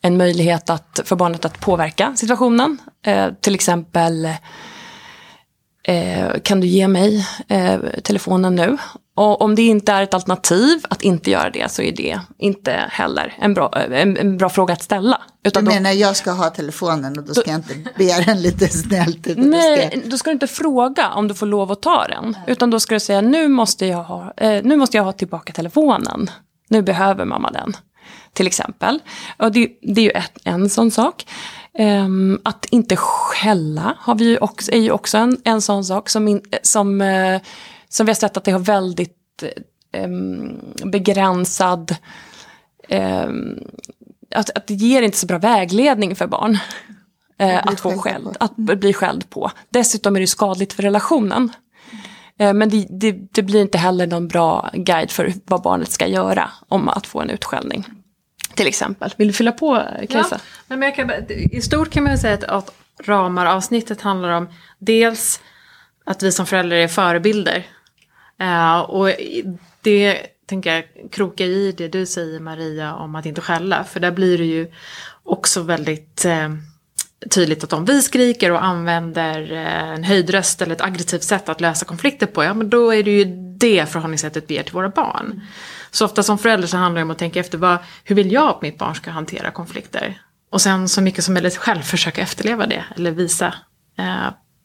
[0.00, 2.78] en möjlighet att, för barnet att påverka situationen.
[3.06, 4.24] Eh, till exempel,
[5.84, 8.76] eh, kan du ge mig eh, telefonen nu?
[9.20, 12.72] Och om det inte är ett alternativ att inte göra det så är det inte
[12.90, 15.20] heller en bra, en, en bra fråga att ställa.
[15.44, 18.24] Utan du menar då, jag ska ha telefonen och då ska då, jag inte begära
[18.24, 19.26] den lite snällt?
[19.36, 20.10] Nej, ska...
[20.10, 22.36] då ska du inte fråga om du får lov att ta den.
[22.46, 25.52] Utan då ska du säga nu måste jag ha, eh, nu måste jag ha tillbaka
[25.52, 26.30] telefonen.
[26.68, 27.76] Nu behöver mamma den.
[28.32, 28.98] Till exempel.
[29.36, 31.26] Och det, det är ju ett, en sån sak.
[31.78, 36.08] Um, att inte skälla har vi ju också, är ju också en, en sån sak
[36.08, 37.40] som, in, som uh,
[37.90, 39.42] som vi har sett att det har väldigt
[39.92, 40.08] eh,
[40.84, 41.96] begränsad...
[42.88, 43.28] Eh,
[44.34, 46.58] att, att det ger inte så bra vägledning för barn.
[47.38, 49.50] Eh, att få skälld, att bli skälld på.
[49.70, 51.52] Dessutom är det skadligt för relationen.
[52.38, 56.06] Eh, men det, det, det, blir inte heller någon bra guide för vad barnet ska
[56.06, 57.84] göra om att få en utskällning.
[58.54, 59.14] Till exempel.
[59.16, 60.40] Vill du fylla på Kajsa?
[60.68, 62.74] Ja, men kan, I stort kan man säga att, att
[63.04, 64.48] ramar avsnittet handlar om
[64.78, 65.40] dels
[66.04, 67.66] att vi som föräldrar är förebilder
[68.42, 69.10] Uh, och
[69.80, 73.84] det tänker jag kroka i det du säger Maria om att inte skälla.
[73.84, 74.72] För där blir det ju
[75.22, 76.48] också väldigt uh,
[77.30, 81.60] tydligt att om vi skriker och använder eh, en höjdröst eller ett aggressivt sätt att
[81.60, 83.24] lösa konflikter på, ja men då är det ju
[83.58, 85.40] det förhållningssättet vi ger till våra barn.
[85.90, 88.48] Så ofta som förälder så handlar det om att tänka efter, vad, hur vill jag
[88.48, 90.22] att mitt barn ska hantera konflikter?
[90.50, 93.54] Och sen så mycket som möjligt själv försöka efterleva det eller visa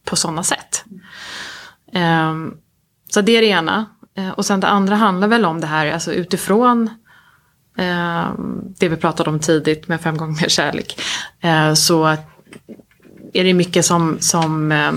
[0.05, 0.83] på sådana sätt.
[1.93, 2.57] Um,
[3.15, 3.85] så det är det ena.
[4.17, 6.89] Eh, och sen det andra handlar väl om det här, alltså utifrån
[7.77, 8.29] eh,
[8.79, 11.01] det vi pratade om tidigt med fem gånger mer kärlek.
[11.39, 12.05] Eh, så
[13.33, 14.87] är det mycket som, som eh,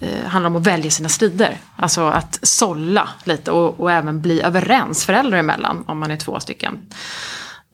[0.00, 1.56] eh handlar om att välja sina strider.
[1.76, 6.40] Alltså att sålla lite och, och även bli överens föräldrar emellan om man är två
[6.40, 6.78] stycken.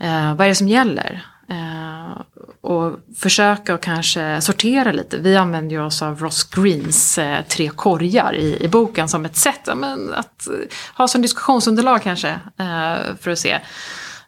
[0.01, 1.27] Eh, vad är det som gäller?
[1.49, 2.21] Eh,
[2.61, 5.19] och försöka och kanske sortera lite.
[5.19, 9.37] Vi använder ju oss av Ross Greens eh, tre korgar i, i boken som ett
[9.37, 10.55] sätt men, att eh,
[10.95, 13.59] ha som diskussionsunderlag kanske eh, för att se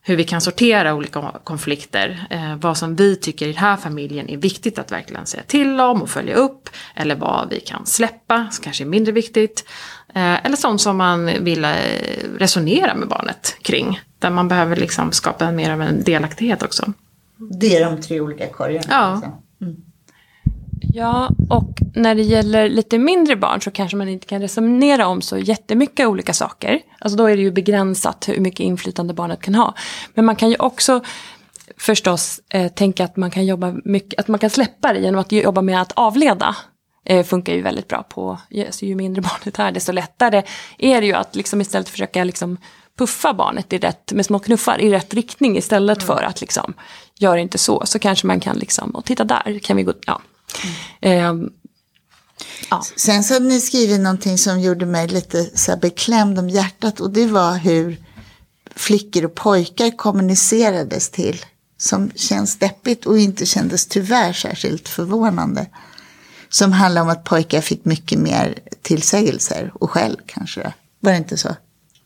[0.09, 2.27] hur vi kan sortera olika konflikter.
[2.31, 5.81] Eh, vad som vi tycker i den här familjen är viktigt att verkligen säga till
[5.81, 6.69] om och följa upp.
[6.95, 9.69] Eller vad vi kan släppa, som kanske är mindre viktigt.
[10.14, 11.67] Eh, eller sånt som man vill
[12.38, 14.01] resonera med barnet kring.
[14.19, 16.93] Där man behöver liksom skapa mer av en delaktighet också.
[17.38, 18.87] Det är de tre olika korgarna?
[18.88, 18.96] Ja.
[18.96, 19.33] Alltså.
[19.61, 19.77] Mm.
[20.92, 25.22] Ja, och när det gäller lite mindre barn så kanske man inte kan resonera om
[25.22, 26.81] så jättemycket olika saker.
[26.98, 29.74] Alltså då är det ju begränsat hur mycket inflytande barnet kan ha.
[30.14, 31.01] Men man kan ju också
[31.77, 35.33] förstås eh, tänka att man kan jobba mycket, att man kan släppa det genom att
[35.33, 36.57] jobba med att avleda.
[37.05, 38.38] Eh, funkar ju väldigt bra på,
[38.70, 40.42] så ju mindre barnet är desto lättare
[40.79, 42.59] är det ju att liksom istället försöka liksom
[42.98, 46.07] puffa barnet i rätt, med små knuffar i rätt riktning istället mm.
[46.07, 46.74] för att liksom,
[47.19, 50.23] gör inte så, så kanske man kan liksom, och titta där kan vi gå, ja.
[51.03, 51.45] Mm.
[51.45, 51.49] Eh,
[52.71, 52.83] ja.
[52.97, 57.11] Sen så hade ni skrivit någonting som gjorde mig lite så beklämd om hjärtat och
[57.11, 57.97] det var hur
[58.75, 61.45] flickor och pojkar kommunicerades till.
[61.81, 65.67] Som känns deppigt och inte kändes tyvärr särskilt förvånande.
[66.49, 70.73] Som handlar om att pojkar fick mycket mer tillsägelser och skäll kanske.
[71.01, 71.49] Var det inte så?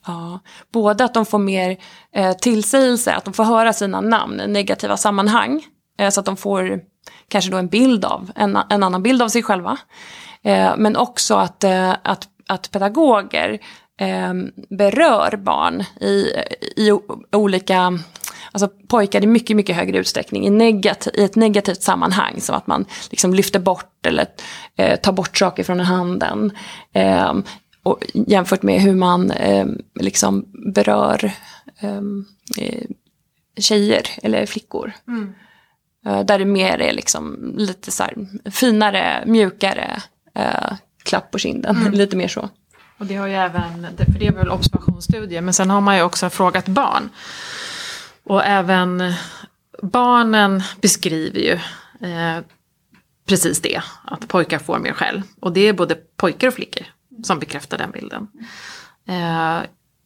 [0.06, 0.40] Ja,
[0.72, 1.76] både att de får mer
[2.14, 5.62] eh, tillsägelse, att de får höra sina namn i negativa sammanhang.
[5.98, 6.80] Eh, så att de får
[7.28, 9.78] kanske då en bild av, en, en annan bild av sig själva.
[10.42, 13.58] Eh, men också att, eh, att, att pedagoger
[14.00, 14.32] eh,
[14.70, 16.26] berör barn i,
[16.76, 16.92] i
[17.32, 17.98] olika
[18.52, 22.40] alltså pojkar i mycket, mycket högre utsträckning i, negativ, i ett negativt sammanhang.
[22.40, 24.26] Som att man liksom lyfter bort eller
[24.76, 26.52] eh, tar bort saker från handen.
[26.94, 27.34] Eh,
[27.82, 31.32] och jämfört med hur man eh, liksom berör
[31.78, 32.24] ehm,
[32.58, 32.84] eh,
[33.56, 34.92] tjejer eller flickor.
[35.08, 35.34] Mm.
[36.06, 38.14] Eh, där det mer är liksom lite så här,
[38.50, 40.02] finare, mjukare
[40.34, 41.76] eh, klapp på kinden.
[41.76, 41.92] Mm.
[41.98, 42.48] lite mer så.
[42.98, 46.02] Och det har ju även, för det är väl observationsstudier, men sen har man ju
[46.02, 47.10] också frågat barn.
[48.24, 49.14] Och även
[49.82, 51.52] barnen beskriver ju
[52.08, 52.44] eh,
[53.26, 55.22] precis det, att pojkar får mer själv.
[55.40, 56.86] Och det är både pojkar och flickor
[57.22, 58.28] som bekräftar den bilden.
[59.08, 59.60] Eh,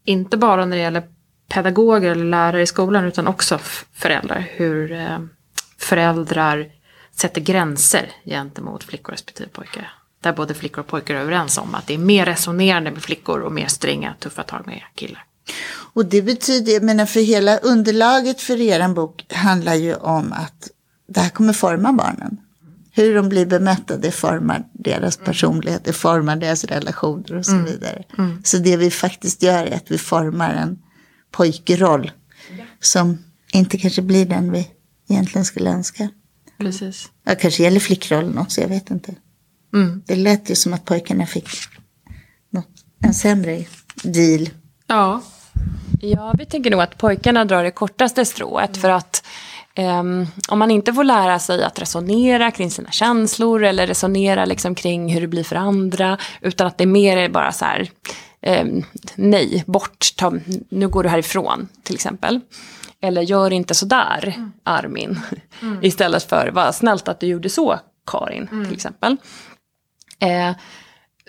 [0.05, 1.03] inte bara när det gäller
[1.49, 3.59] pedagoger eller lärare i skolan utan också
[3.93, 4.49] föräldrar.
[4.51, 5.19] Hur eh,
[5.79, 6.67] föräldrar
[7.13, 9.93] sätter gränser gentemot flickor respektive pojkar.
[10.21, 13.41] Där både flickor och pojkar är överens om att det är mer resonerande med flickor
[13.41, 15.25] och mer stränga, tuffa tag med killar.
[15.69, 20.71] Och det betyder, jag menar för hela underlaget för er bok handlar ju om att
[21.09, 22.39] det här kommer forma barnen.
[22.97, 27.65] Hur de blir bemötta, det formar deras personlighet, det formar deras relationer och så mm.
[27.65, 28.05] vidare.
[28.19, 28.43] Mm.
[28.45, 30.79] Så det vi faktiskt gör är att vi formar en
[31.31, 32.11] pojkroll
[32.81, 33.19] som
[33.53, 34.71] inte kanske blir den vi
[35.09, 36.09] egentligen skulle önska.
[36.59, 37.09] Precis.
[37.25, 39.15] Ja, kanske gäller flickrollen också, jag vet inte.
[39.75, 40.03] Mm.
[40.07, 41.49] Det lät ju som att pojkarna fick
[42.51, 42.69] något,
[43.03, 43.65] en sämre
[44.03, 44.49] deal.
[44.87, 45.23] Ja.
[46.01, 48.81] Ja, vi tänker nog att pojkarna drar det kortaste strået mm.
[48.81, 49.23] för att
[49.79, 54.75] Um, om man inte får lära sig att resonera kring sina känslor eller resonera liksom
[54.75, 57.91] kring hur det blir för andra utan att det mer är bara så här
[58.47, 58.85] um,
[59.15, 60.33] nej, bort, ta,
[60.69, 62.41] nu går du härifrån till exempel.
[63.01, 64.53] Eller gör inte sådär mm.
[64.65, 65.21] Armin.
[65.63, 65.79] Mm.
[65.85, 68.65] Istället för vad snällt att du gjorde så Karin mm.
[68.65, 69.17] till exempel.
[70.19, 70.57] Eh,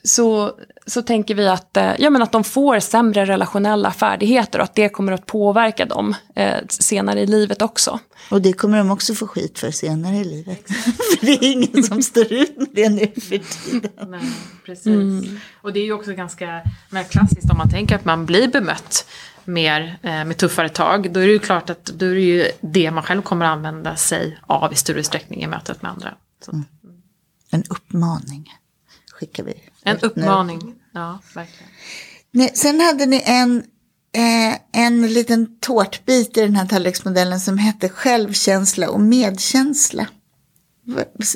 [0.04, 0.52] så,
[0.88, 4.76] så tänker vi att, eh, ja, men att de får sämre relationella färdigheter och att
[4.76, 8.00] det kommer att påverka dem eh, senare i livet också.
[8.32, 10.68] Och det kommer de också få skit för senare i livet.
[11.20, 13.92] för det är ingen som står ut med det nu för tiden.
[14.08, 14.32] Nej,
[14.66, 14.88] precis.
[14.88, 15.40] Mm.
[15.62, 19.06] Och det är ju också ganska mer klassiskt om man tänker att man blir bemött
[19.46, 21.14] mer eh, med tuffare tag.
[21.14, 23.52] Då är det ju klart att då är det ju det man själv kommer att
[23.52, 26.14] använda sig av i större utsträckning i mötet med andra.
[26.54, 26.66] Mm.
[27.52, 28.54] En uppmaning
[29.20, 29.54] skickar vi.
[29.84, 30.76] En uppmaning, nu.
[30.94, 31.72] ja verkligen.
[32.32, 33.58] Nej, sen hade ni en,
[34.16, 40.08] eh, en liten tårtbit i den här tallriksmodellen som hette självkänsla och medkänsla.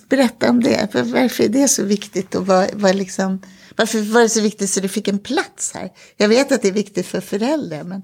[0.10, 3.41] Berätta om det, varför är det så viktigt och vad, vad liksom,
[3.76, 5.89] varför var det så viktigt så det fick en plats här?
[6.17, 8.04] Jag vet att det är viktigt för föräldrar men...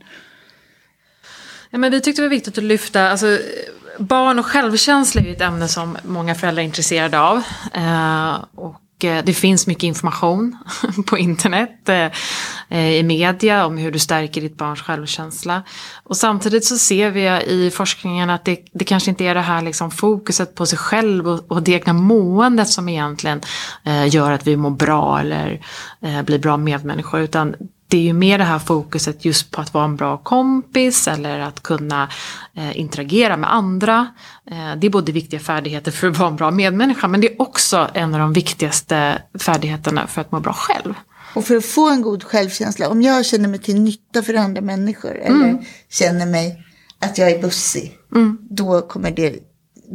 [1.70, 3.40] Ja, men vi tyckte det var viktigt att lyfta, alltså,
[4.00, 7.44] barn och självkänsla är ju ett ämne som många föräldrar är intresserade av.
[7.74, 10.58] Eh, och Eh, det finns mycket information
[11.06, 12.12] på internet, eh,
[12.70, 15.64] eh, i media om hur du stärker ditt barns självkänsla.
[16.04, 19.62] Och samtidigt så ser vi i forskningen att det, det kanske inte är det här
[19.62, 23.42] liksom fokuset på sig själv och, och det egna måendet som egentligen
[24.10, 25.62] gör att vi mår bra eller
[26.24, 27.20] blir bra medmänniskor.
[27.20, 27.56] Utan
[27.88, 31.40] det är ju mer det här fokuset just på att vara en bra kompis eller
[31.40, 32.10] att kunna
[32.56, 34.08] eh, interagera med andra.
[34.52, 37.42] Eh, det är både viktiga färdigheter för att vara en bra medmänniska men det är
[37.42, 40.94] också en av de viktigaste färdigheterna för att må bra själv.
[41.36, 44.62] Och för att få en god självkänsla, om jag känner mig till nytta för andra
[44.62, 45.42] människor mm.
[45.42, 46.64] eller känner mig
[47.00, 48.38] att jag är bussig, mm.
[48.50, 49.40] då kommer det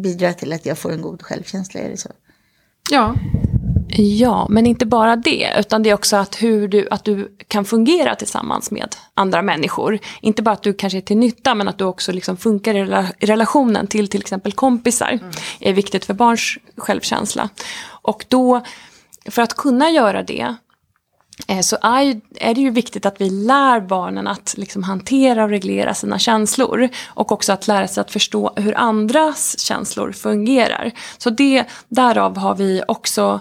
[0.03, 2.11] bidra till att jag får en god självkänsla, är det så?
[2.91, 3.15] Ja.
[3.97, 7.65] Ja, men inte bara det, utan det är också att, hur du, att du kan
[7.65, 9.99] fungera tillsammans med andra människor.
[10.21, 12.85] Inte bara att du kanske är till nytta, men att du också liksom funkar i
[13.27, 15.09] relationen till till exempel kompisar.
[15.09, 15.31] Mm.
[15.61, 17.49] är viktigt för barns självkänsla.
[17.85, 18.61] Och då,
[19.31, 20.55] för att kunna göra det,
[21.49, 25.51] eh, så är, är det ju viktigt att vi lär barnen att liksom hantera och
[25.51, 26.89] reglera sina känslor.
[27.07, 30.93] Och också att lära sig att förstå hur andras känslor fungerar.
[31.19, 33.41] Så det, därav har vi också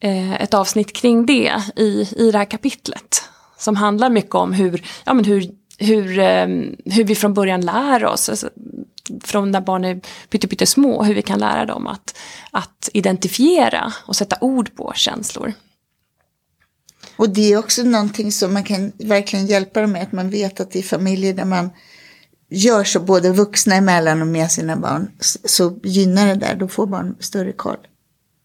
[0.00, 3.22] Eh, ett avsnitt kring det i, i det här kapitlet.
[3.58, 6.46] Som handlar mycket om hur, ja, men hur, hur, eh,
[6.84, 8.28] hur vi från början lär oss.
[8.28, 8.50] Alltså,
[9.24, 12.18] från när barn är pyttesmå, hur vi kan lära dem att,
[12.50, 15.52] att identifiera och sätta ord på känslor.
[17.16, 20.60] Och det är också någonting som man kan verkligen hjälpa dem med, att man vet
[20.60, 21.70] att i familjer där man
[22.50, 25.10] gör så både vuxna emellan och med sina barn
[25.44, 27.86] så gynnar det där, då får barn större koll.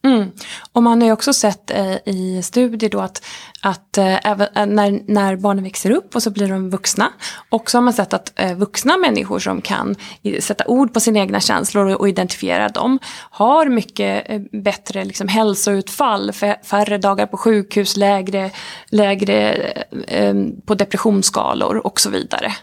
[0.04, 0.32] Mm.
[0.72, 3.26] Och man har ju också sett eh, i studier då att,
[3.62, 7.10] att eh, även, eh, när, när barnen växer upp och så blir de vuxna.
[7.50, 11.00] Och så har man sett att eh, vuxna människor som kan i- sätta ord på
[11.00, 13.00] sina egna känslor och, och identifiera dem
[13.32, 16.32] har mycket eh, bättre liksom, hälsoutfall,
[16.64, 18.52] färre dagar på sjukhus, lägre,
[18.90, 20.36] lägre eh, eh
[20.66, 22.54] på depressionsskalor och så vidare.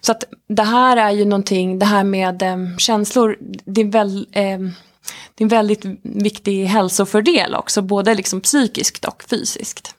[0.00, 4.26] Så att det här är ju någonting, det här med eh, känslor, det är väl
[4.32, 4.58] eh,
[5.34, 9.94] det är en väldigt viktig hälsofördel också, både liksom psykiskt och fysiskt.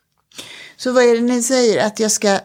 [0.78, 1.86] Så vad är det ni säger?
[1.86, 2.40] Att jag ska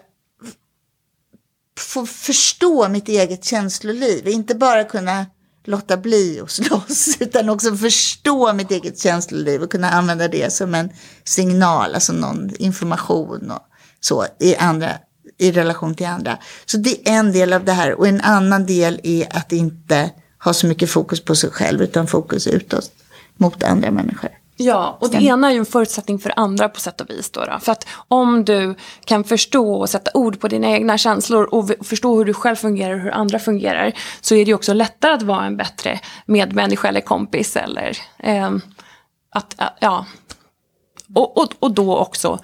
[1.79, 4.29] få förstå mitt eget känsloliv.
[4.29, 5.27] Inte bara kunna
[5.65, 10.75] låta bli och slåss, utan också förstå mitt eget känsloliv och kunna använda det som
[10.75, 10.91] en
[11.25, 13.63] signal, alltså någon information och
[14.01, 14.91] så i, andra,
[15.39, 16.39] i relation till andra.
[16.67, 20.11] Så det är en del av det här och en annan del är att inte
[20.45, 22.91] ha så mycket fokus på sig själv utan fokus utåt
[23.37, 24.31] mot andra människor.
[24.57, 27.31] Ja, och det ena är ju en förutsättning för andra på sätt och vis.
[27.31, 27.59] Då, då.
[27.59, 28.75] För att om du
[29.05, 32.95] kan förstå och sätta ord på dina egna känslor och förstå hur du själv fungerar
[32.95, 36.89] och hur andra fungerar så är det ju också lättare att vara en bättre medmänniska
[36.89, 38.61] eller kompis eller ehm,
[39.31, 40.07] att, ja.
[41.15, 42.39] Och, och, och då också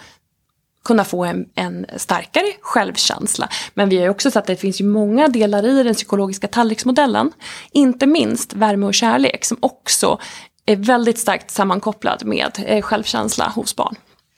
[0.88, 3.48] kunna få en, en starkare självkänsla.
[3.74, 6.48] Men vi har ju också sett att det finns ju många delar i den psykologiska
[6.48, 7.32] tallriksmodellen.
[7.72, 10.18] Inte minst värme och kärlek som också
[10.66, 13.94] är väldigt starkt sammankopplad med eh, självkänsla hos barn.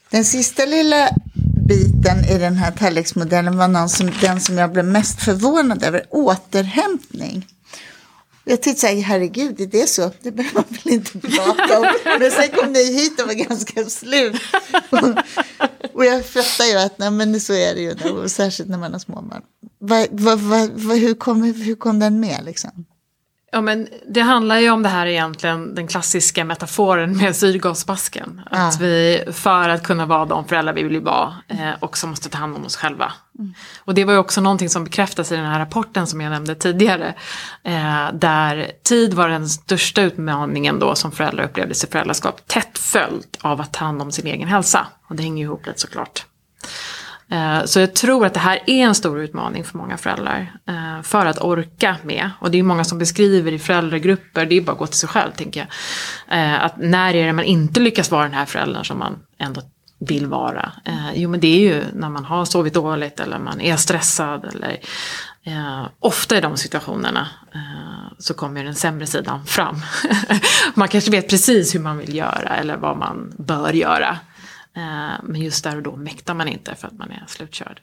[0.09, 1.09] Den sista lilla
[1.67, 6.05] biten i den här tallriksmodellen var någon som, den som jag blev mest förvånad över,
[6.09, 7.45] återhämtning.
[8.43, 10.11] Jag tänkte så här, herregud, är det så?
[10.21, 11.87] Det behöver man väl inte prata om.
[12.19, 14.41] Men sen kom ni hit och var ganska slut.
[14.89, 14.99] Och
[16.05, 18.91] jag fattar ju att nej, men så är det ju, då, och särskilt när man
[18.91, 19.41] har småbarn.
[19.79, 20.35] Va, va,
[20.73, 22.85] va, hur, kom, hur kom den med liksom?
[23.53, 28.41] Ja, men det handlar ju om det här egentligen, den klassiska metaforen med syrgasmasken.
[28.51, 28.77] Att Ja.
[28.79, 32.55] vi, för att kunna vara de föräldrar vi vill vara, eh, också måste ta hand
[32.55, 33.13] om oss själva.
[33.79, 36.55] Och det var ju också någonting som bekräftas i den här rapporten som jag nämnde
[36.55, 37.15] tidigare.
[37.63, 42.47] Eh, där tid var den största utmaningen då som föräldrar upplevde i sitt föräldraskap.
[42.47, 44.87] Tätt följt av att ta hand om sin egen hälsa.
[45.11, 46.25] Och det hänger ihop lite såklart.
[47.31, 50.51] Eh, så jag tror att det här är en stor utmaning för många föräldrar.
[50.67, 52.29] Eh, för att orka med.
[52.39, 55.09] Och det är många som beskriver i föräldragrupper, det är bara att gå till sig
[55.09, 55.69] själv tänker jag.
[56.39, 59.61] Eh, att när är det man inte lyckas vara den här föräldern som man ändå
[59.99, 60.71] vill vara?
[61.13, 64.45] Jo men det är ju när man har sovit dåligt eller man är stressad.
[64.45, 64.79] Eller,
[65.99, 67.27] ofta i de situationerna
[68.19, 69.75] så kommer den sämre sidan fram.
[70.73, 74.17] man kanske vet precis hur man vill göra eller vad man bör göra.
[74.75, 77.81] Eh, men just där och då mäktar man inte för att man är slutkörd.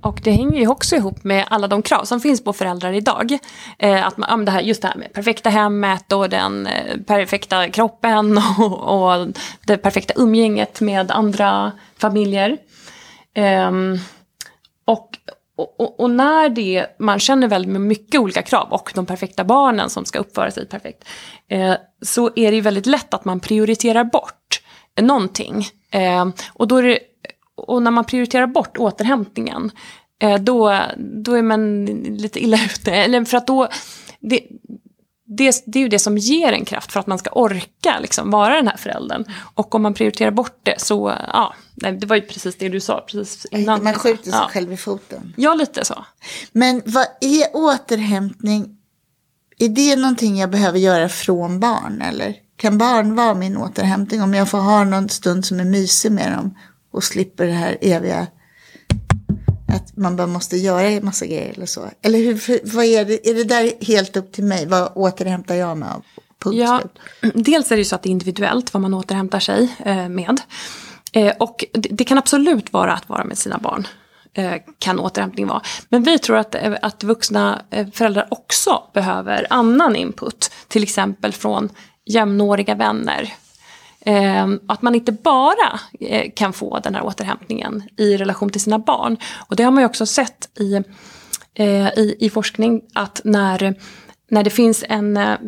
[0.00, 3.38] Och det hänger ju också ihop med alla de krav som finns på föräldrar idag.
[3.78, 7.68] Eh, att man, det här, just det här med perfekta hemmet och den eh, perfekta
[7.70, 9.28] kroppen och, och
[9.66, 12.56] det perfekta umgänget med andra familjer.
[13.34, 13.70] Eh,
[14.84, 15.08] och,
[15.56, 19.90] och, och- och när det, man känner väldigt mycket olika krav och de perfekta barnen
[19.90, 21.04] som ska uppföra sig perfekt.
[21.48, 24.57] Eh, så är det ju väldigt lätt att man prioriterar bort
[25.02, 25.66] någonting.
[25.90, 26.98] Eh, och, då det,
[27.56, 29.70] och när man prioriterar bort återhämtningen,
[30.22, 32.92] eh, då, då är man lite illa ute.
[32.92, 33.68] Eller för att då,
[34.20, 34.40] det,
[35.26, 38.30] det, det är ju det som ger en kraft för att man ska orka liksom,
[38.30, 39.24] vara den här föräldern.
[39.54, 43.04] Och om man prioriterar bort det så, ja, det var ju precis det du sa
[43.08, 43.84] precis innan.
[43.84, 44.48] Man skjuter sig ja.
[44.52, 45.34] själv i foten.
[45.36, 46.04] Ja, lite så.
[46.52, 48.78] Men vad är återhämtning?
[49.58, 52.02] Är det någonting jag behöver göra från barn?
[52.02, 56.12] Eller kan barn vara min återhämtning om jag får ha någon stund som är mysig
[56.12, 56.54] med dem
[56.92, 58.26] och slipper det här eviga
[59.68, 61.90] att man bara måste göra en massa grejer eller så?
[62.02, 63.28] Eller hur, vad är det?
[63.30, 64.66] Är det där helt upp till mig?
[64.66, 66.04] Vad återhämtar jag mig av?
[66.38, 66.82] Punkt Ja,
[67.34, 70.40] dels är det ju så att det är individuellt vad man återhämtar sig eh, med.
[71.12, 73.86] Eh, och det, kan absolut vara att vara med sina barn.
[74.34, 75.62] Eh, kan återhämtning vara.
[75.88, 80.50] Men vi tror att, att vuxna föräldrar också behöver annan input.
[80.68, 81.68] Till exempel från
[82.08, 83.34] jämnåriga vänner.
[84.00, 88.78] Ehm, att man inte bara eh, kan få den här återhämtningen i relation till sina
[88.78, 89.16] barn.
[89.48, 90.74] Och det har man ju också sett i,
[91.54, 93.74] eh, i, i forskning att när,
[94.28, 95.16] när det finns en...
[95.16, 95.38] Eh,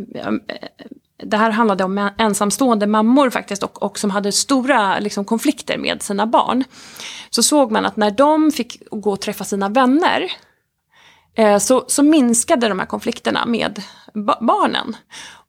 [1.22, 6.02] det här handlade om ensamstående mammor faktiskt och, och som hade stora liksom, konflikter med
[6.02, 6.64] sina barn.
[7.30, 10.32] Så såg man att när de fick gå och träffa sina vänner
[11.34, 13.82] eh, så, så minskade de här konflikterna med
[14.14, 14.96] ba- barnen.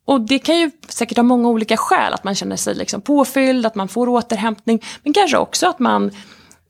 [0.06, 3.66] Och det kan ju säkert ha många olika skäl, att man känner sig liksom påfylld,
[3.66, 6.12] att man får återhämtning, men kanske också att man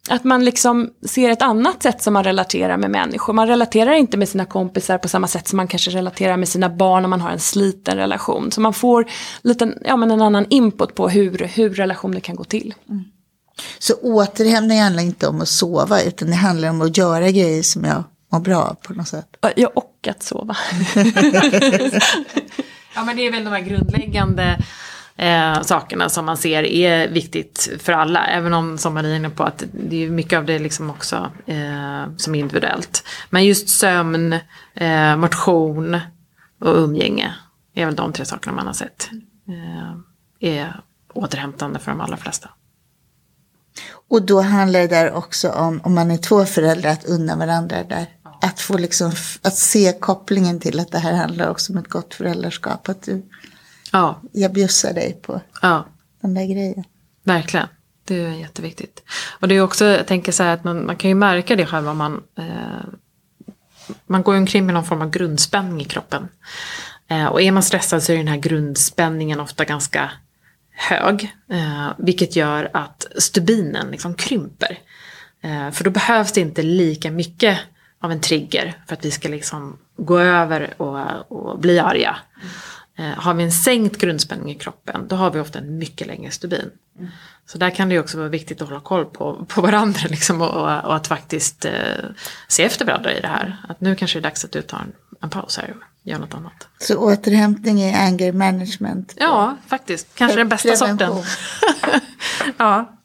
[0.09, 3.33] att man liksom ser ett annat sätt som man relaterar med människor.
[3.33, 6.69] Man relaterar inte med sina kompisar på samma sätt som man kanske relaterar med sina
[6.69, 8.51] barn om man har en sliten relation.
[8.51, 9.05] Så man får
[9.41, 12.73] liten, ja, men en annan input på hur, hur relationer kan gå till.
[12.89, 13.03] Mm.
[13.79, 17.85] Så återhämtning handlar inte om att sova utan det handlar om att göra grejer som
[17.85, 19.27] jag mår bra av på något sätt.
[19.55, 20.57] Ja, och att sova.
[22.95, 24.57] ja men det är väl de här grundläggande
[25.15, 28.25] eh, sakerna som man ser är viktigt för alla.
[28.27, 31.31] Även om, som man är inne på, att det är mycket av det liksom också
[31.45, 33.03] eh, som är individuellt.
[33.29, 34.35] Men just sömn,
[34.73, 35.99] eh, motion
[36.61, 37.35] och umgänge
[37.73, 39.09] är väl de tre sakerna man har sett.
[39.47, 40.81] Eh, är
[41.13, 42.49] återhämtande för de allra flesta.
[44.09, 47.83] Och då handlar det där också om, om man är två föräldrar, att unna varandra
[47.83, 48.07] där.
[48.41, 49.11] Att få liksom,
[49.41, 52.89] att se kopplingen till att det här handlar också om ett gott föräldraskap.
[52.89, 53.23] Att du
[53.91, 54.21] Ja.
[54.31, 55.85] Jag bjussar dig på ja.
[56.21, 56.83] den där grejen.
[57.23, 57.67] Verkligen.
[58.05, 59.03] Det är jätteviktigt.
[59.39, 61.65] Och det är också, jag tänker så här att man, man kan ju märka det
[61.65, 62.93] själv om man eh,
[64.07, 66.27] man går ju omkring med någon form av grundspänning i kroppen.
[67.07, 70.11] Eh, och är man stressad så är den här grundspänningen ofta ganska
[70.71, 71.35] hög.
[71.49, 74.79] Eh, vilket gör att stubinen liksom krymper.
[75.41, 77.59] Eh, för då behövs det inte lika mycket
[78.01, 82.17] av en trigger för att vi ska liksom gå över och, och bli arga.
[82.97, 83.11] Mm.
[83.11, 86.31] Eh, har vi en sänkt grundspänning i kroppen då har vi ofta en mycket längre
[86.31, 86.71] stubin.
[86.99, 87.11] Mm.
[87.45, 90.83] Så där kan det också vara viktigt att hålla koll på, på varandra liksom, och,
[90.85, 91.71] och, att faktiskt eh,
[92.47, 93.65] se efter varandra i det här.
[93.69, 94.91] Att nu kanske det är dags att du tar en,
[95.21, 96.67] en paus här och gör något annat.
[96.79, 99.13] Så återhämtning är anger management?
[99.17, 100.15] Ja, faktiskt.
[100.15, 101.11] Kanske den bästa sorten.
[102.57, 102.97] ja.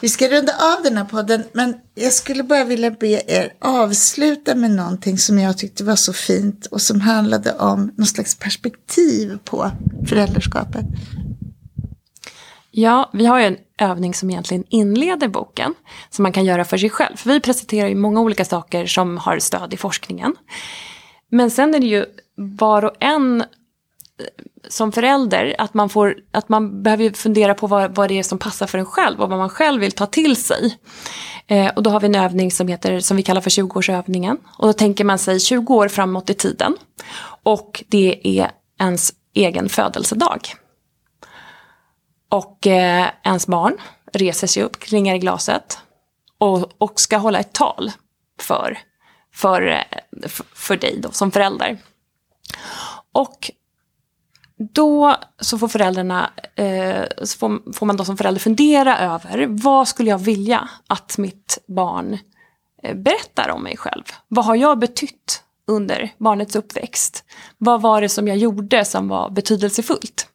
[0.00, 4.54] Vi ska runda av den här podden, men jag skulle bara vilja be er avsluta
[4.54, 9.38] med någonting som jag tyckte var så fint och som handlade om någon slags perspektiv
[9.44, 9.70] på
[10.08, 10.86] föräldraskapet.
[12.70, 15.74] Ja, vi har ju en övning som egentligen inleder boken,
[16.10, 17.16] som man kan göra för sig själv.
[17.16, 20.34] För vi presenterar ju många olika saker som har stöd i forskningen.
[21.30, 22.04] Men sen är det ju
[22.36, 23.44] var och en
[24.68, 28.38] som förälder att man, får, att man behöver fundera på vad, vad det är som
[28.38, 30.78] passar för en själv och vad man själv vill ta till sig.
[31.46, 34.36] Eh, och då har vi en övning som, heter, som vi kallar för 20-årsövningen.
[34.58, 36.76] Och då tänker man sig 20 år framåt i tiden.
[37.42, 38.50] Och det är
[38.80, 40.40] ens egen födelsedag.
[42.28, 43.76] Och eh, ens barn
[44.12, 45.78] reser sig upp, klingar i glaset
[46.38, 47.92] och, och ska hålla ett tal
[48.40, 48.78] för,
[49.34, 51.78] för, eh, för dig då, som förälder.
[53.12, 53.50] Och
[54.58, 59.88] då så får föräldrarna, eh, så får, får, man då som förälder fundera över vad
[59.88, 62.18] skulle jag vilja att mitt barn
[62.82, 64.04] eh, berättar om mig själv?
[64.28, 67.24] Vad har jag betytt under barnets uppväxt?
[67.58, 70.26] Vad var det som jag gjorde som var betydelsefullt?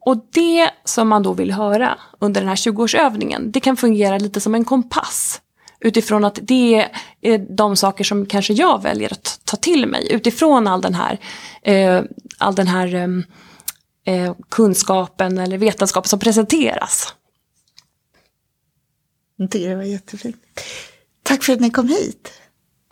[0.00, 4.40] Och det som man då vill höra under den här 20-årsövningen, det kan fungera lite
[4.40, 5.40] som en kompass.
[5.80, 6.88] Utifrån att det
[7.20, 11.20] är de saker som kanske jag väljer att ta till mig utifrån all den här,
[11.62, 12.02] eh,
[12.38, 13.24] all den här ehm,
[14.04, 17.14] eh, kunskapen eller vetenskapen som presenteras.
[19.50, 20.36] Tycker det var jättefint.
[21.22, 22.32] Tack för att ni kom hit.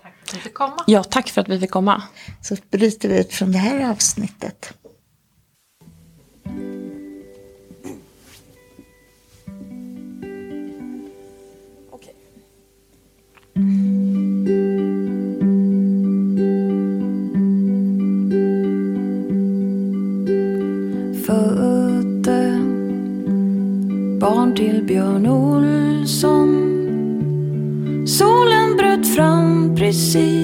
[0.03, 0.85] Tack för att vi fick komma.
[0.87, 2.03] Ja, tack för att vi fick komma.
[2.43, 4.73] Så bryter vi ut från det här avsnittet.
[13.57, 13.71] Födde
[24.21, 26.49] barn till Björn Olsson.
[28.07, 30.36] Solen bröt fram precis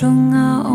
[0.00, 0.69] 重要。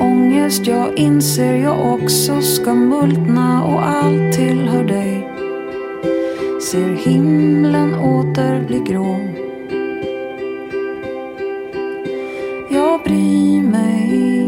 [0.00, 5.28] ångest jag inser jag också ska multna och allt tillhör dig.
[6.62, 9.16] Ser himlen åter bli grå.
[12.70, 14.39] Jag bryr mig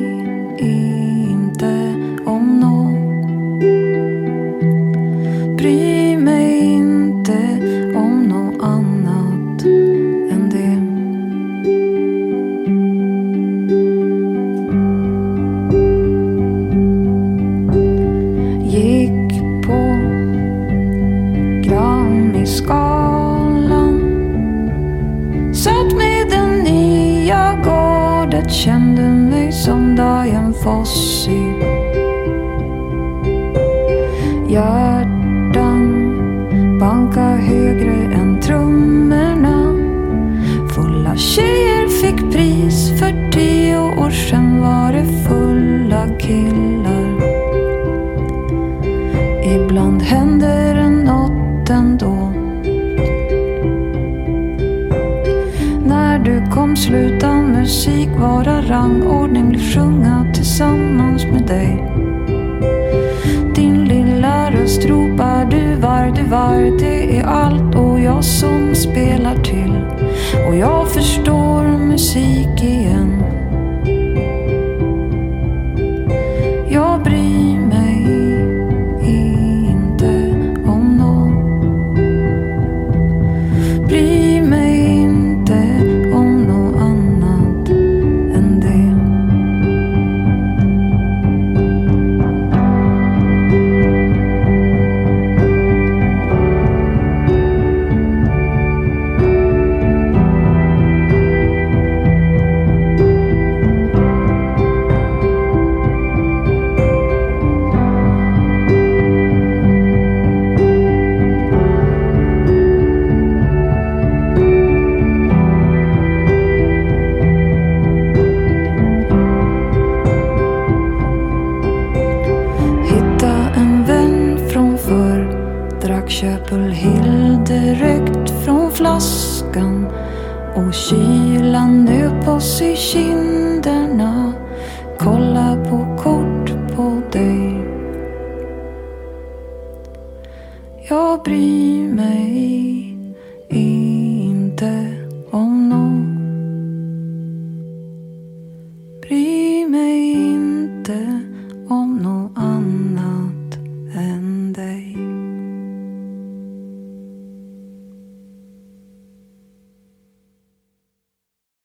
[59.72, 60.11] 中那